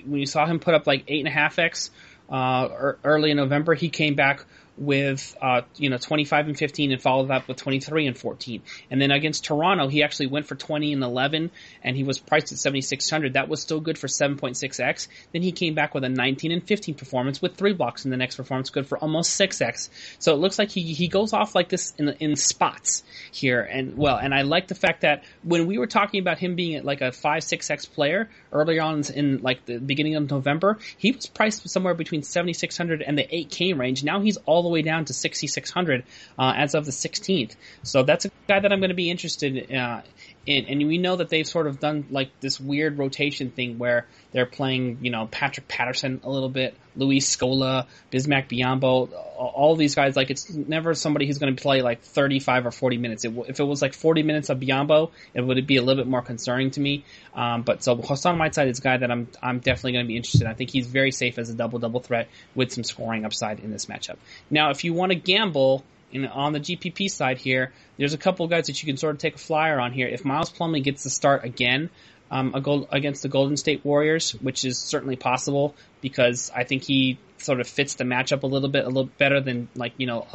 [0.05, 1.91] when you saw him put up like eight and a half x
[2.29, 4.45] uh, early in November, he came back
[4.79, 8.61] with uh, you know 25 and 15 and followed up with 23 and 14.
[8.89, 11.51] And then against Toronto, he actually went for 20 and 11
[11.83, 13.33] and he was priced at 7600.
[13.33, 15.07] That was still good for 7.6x.
[15.33, 18.17] Then he came back with a 19 and 15 performance with three blocks in the
[18.17, 19.89] next performance, good for almost 6x.
[20.17, 23.61] So it looks like he he goes off like this in in spots here.
[23.61, 26.83] And well, and I like the fact that when we were talking about him being
[26.83, 31.25] like a 5 6x player earlier on in like the beginning of November, he was
[31.25, 34.03] priced somewhere between 7600 and the 8k range.
[34.03, 36.03] Now he's all the way down to 6600
[36.37, 37.55] uh, as of the 16th.
[37.83, 40.01] So that's a guy that I'm going to be interested uh,
[40.45, 40.65] in.
[40.65, 44.45] And we know that they've sort of done like this weird rotation thing where they're
[44.45, 50.15] playing, you know, Patrick Patterson a little bit, Luis Scola, Bismack Biyombo, all these guys.
[50.15, 53.25] Like it's never somebody who's going to play like 35 or 40 minutes.
[53.25, 56.09] It, if it was like 40 minutes of Biyombo, it would be a little bit
[56.09, 57.05] more concerning to me.
[57.33, 60.17] Um, but so Hassan Whiteside is a guy that I'm I'm definitely going to be
[60.17, 60.41] interested.
[60.41, 60.47] in.
[60.47, 63.71] I think he's very safe as a double double threat with some scoring upside in
[63.71, 64.17] this matchup.
[64.49, 65.83] Now, if you want to gamble
[66.13, 69.19] and on the GPP side here, there's a couple guys that you can sort of
[69.19, 70.07] take a flyer on here.
[70.07, 71.89] If Miles Plumlee gets the start again
[72.31, 77.17] um, gold, against the Golden State Warriors, which is certainly possible because I think he
[77.41, 80.27] sort of fits the matchup a little bit, a little better than like you know,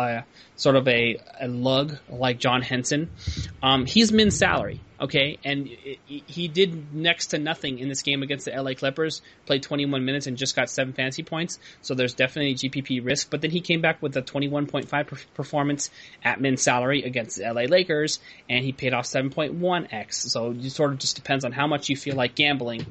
[0.57, 3.11] sort of a, a lug like John Henson.
[3.63, 8.23] Um, he's min salary, okay, and it, he did next to nothing in this game
[8.23, 9.23] against the LA Clippers.
[9.47, 13.31] Played 21 minutes and just got seven fantasy points, so there's definitely GPP risk.
[13.31, 15.91] But then he came back with a 21.5 performance
[16.23, 20.15] at min salary against the LA Lakers, and he paid off 7.1x.
[20.15, 22.87] So it sort of just depends on how much you feel like gambling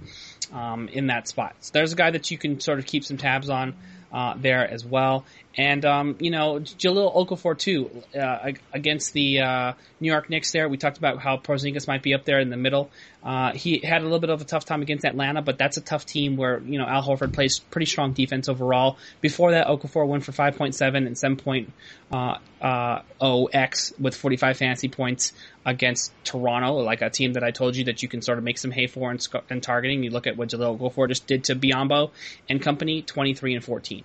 [0.52, 1.56] um, in that spot.
[1.62, 3.76] So there's a guy that you can sort of keep some tabs on
[4.14, 5.26] uh, there as well.
[5.56, 10.68] And, um, you know, Jahlil Okafor too, uh, against the, uh, New York Knicks there.
[10.68, 12.90] We talked about how Porzingis might be up there in the middle.
[13.24, 15.82] Uh, he had a little bit of a tough time against Atlanta, but that's a
[15.82, 18.98] tough team where, you know, Al Horford plays pretty strong defense overall.
[19.22, 21.68] Before that, Okafor went for 5.7 and 7.0x
[22.12, 23.68] uh, uh,
[24.00, 25.34] with 45 fantasy points
[25.66, 28.58] against Toronto, like a team that I told you that you can sort of make
[28.58, 30.04] some hay for in, in targeting.
[30.04, 32.12] You look at what Jahlil Okafor just did to Biyombo
[32.50, 34.04] and company, 23 and 14.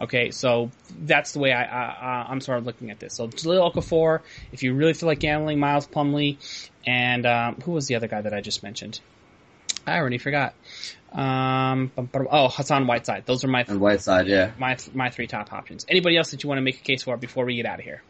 [0.00, 0.70] Okay, so
[1.00, 3.14] that's the way I, I am sort of looking at this.
[3.14, 4.20] So Jahlil Okafor,
[4.52, 6.36] if you really feel like gambling, Miles Plumlee,
[6.86, 9.00] and um, who was the other guy that I just mentioned?
[9.86, 10.54] I already forgot.
[11.12, 13.24] Um, oh, Hassan Whiteside.
[13.26, 15.86] Those are my th- and Whiteside, yeah, my my three top options.
[15.88, 17.84] Anybody else that you want to make a case for before we get out of
[17.84, 18.02] here?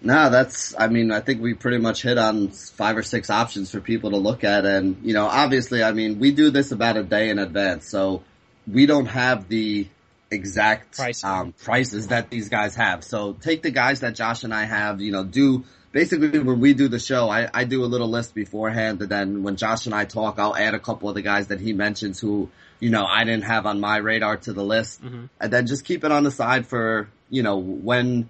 [0.00, 0.74] No, that's.
[0.78, 4.10] I mean, I think we pretty much hit on five or six options for people
[4.10, 7.30] to look at, and you know, obviously, I mean, we do this about a day
[7.30, 8.22] in advance, so
[8.66, 9.88] we don't have the
[10.30, 11.24] exact Price.
[11.24, 13.04] um, prices that these guys have.
[13.04, 16.74] So take the guys that Josh and I have, you know, do basically when we
[16.74, 19.94] do the show, I, I do a little list beforehand and then when Josh and
[19.94, 22.50] I talk, I'll add a couple of the guys that he mentions who,
[22.80, 25.26] you know, I didn't have on my radar to the list mm-hmm.
[25.40, 28.28] and then just keep it on the side for, you know, when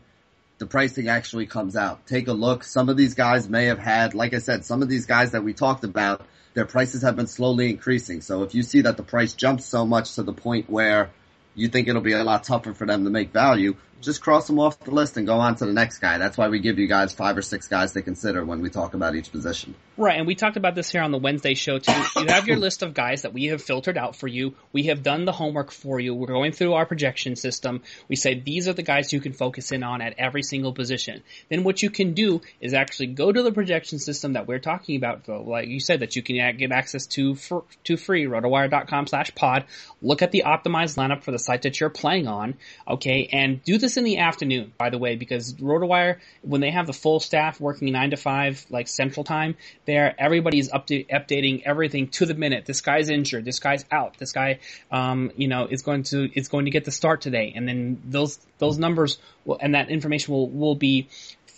[0.58, 2.06] the pricing actually comes out.
[2.06, 2.64] Take a look.
[2.64, 5.44] Some of these guys may have had, like I said, some of these guys that
[5.44, 8.20] we talked about, their prices have been slowly increasing.
[8.20, 11.10] So if you see that the price jumps so much to the point where
[11.58, 14.58] you think it'll be a lot tougher for them to make value, just cross them
[14.58, 16.18] off the list and go on to the next guy.
[16.18, 18.94] That's why we give you guys five or six guys to consider when we talk
[18.94, 19.74] about each position.
[19.96, 21.92] Right, and we talked about this here on the Wednesday show too.
[22.16, 24.54] You have your list of guys that we have filtered out for you.
[24.72, 26.14] We have done the homework for you.
[26.14, 27.82] We're going through our projection system.
[28.08, 31.24] We say these are the guys you can focus in on at every single position.
[31.48, 34.96] Then what you can do is actually go to the projection system that we're talking
[34.96, 39.08] about, though, like you said, that you can get access to for, to free, rotowire.com
[39.08, 39.64] slash pod.
[40.00, 42.54] Look at the optimized lineup for the site that you're playing on,
[42.86, 46.86] okay, and do this in the afternoon, by the way, because RotoWire, when they have
[46.86, 52.08] the full staff working 9 to 5, like central time, there, everybody's update, updating everything
[52.08, 52.66] to the minute.
[52.66, 53.46] This guy's injured.
[53.46, 54.18] This guy's out.
[54.18, 54.58] This guy,
[54.90, 57.54] um, you know, is going to, is going to get the start today.
[57.56, 61.08] And then those, those numbers will, and that information will will be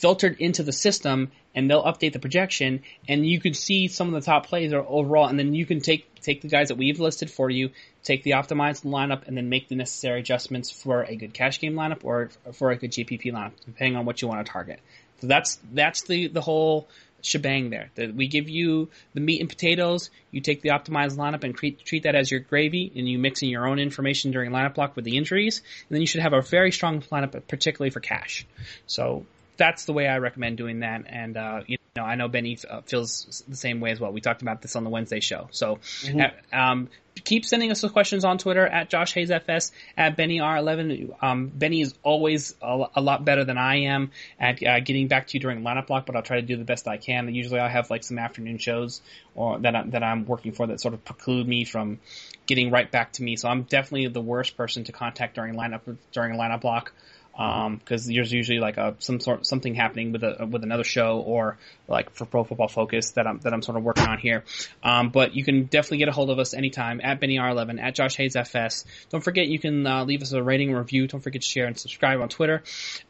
[0.01, 4.15] filtered into the system and they'll update the projection and you can see some of
[4.15, 7.31] the top plays overall and then you can take take the guys that we've listed
[7.31, 7.71] for you,
[8.03, 11.75] take the optimized lineup and then make the necessary adjustments for a good cash game
[11.75, 14.81] lineup or for a good GPP lineup, depending on what you want to target.
[15.21, 16.89] So that's that's the the whole
[17.21, 17.91] shebang there.
[17.97, 21.85] That we give you the meat and potatoes, you take the optimized lineup and treat,
[21.85, 24.97] treat that as your gravy, and you mix in your own information during lineup block
[24.97, 28.47] with the injuries, and then you should have a very strong lineup, particularly for cash.
[28.87, 29.27] So
[29.57, 31.05] that's the way I recommend doing that.
[31.07, 34.13] And uh, you know, I know Benny uh, feels the same way as well.
[34.13, 35.49] We talked about this on the Wednesday show.
[35.51, 36.21] So mm-hmm.
[36.21, 36.89] uh, um,
[37.25, 41.23] keep sending us the questions on Twitter at Josh Hayes FS at Benny R11.
[41.23, 45.29] Um, Benny is always a, a, lot better than I am at uh, getting back
[45.29, 47.33] to you during lineup block, but I'll try to do the best I can.
[47.35, 49.03] Usually I have like some afternoon shows
[49.35, 51.99] or that I, that I'm working for that sort of preclude me from
[52.47, 53.37] getting right back to me.
[53.37, 56.93] So I'm definitely the worst person to contact during lineup during lineup block
[57.41, 61.21] because um, there's usually like a some sort something happening with a with another show
[61.21, 61.57] or
[61.89, 64.45] like for Pro Football Focus that I'm that I'm sort of working on here.
[64.83, 67.95] Um, but you can definitely get a hold of us anytime at Benny R11 at
[67.95, 68.85] Josh Hayes FS.
[69.09, 71.07] Don't forget you can uh, leave us a rating and review.
[71.07, 72.63] Don't forget to share and subscribe on Twitter.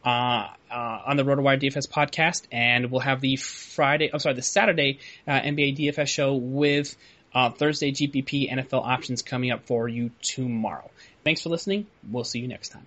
[0.05, 4.43] Uh, uh, on the RotoWire DFS podcast, and we'll have the Friday, I'm sorry, the
[4.43, 6.97] Saturday uh, NBA DFS show with
[7.35, 10.89] uh, Thursday GPP NFL options coming up for you tomorrow.
[11.25, 11.89] Thanks for listening.
[12.09, 12.87] We'll see you next time.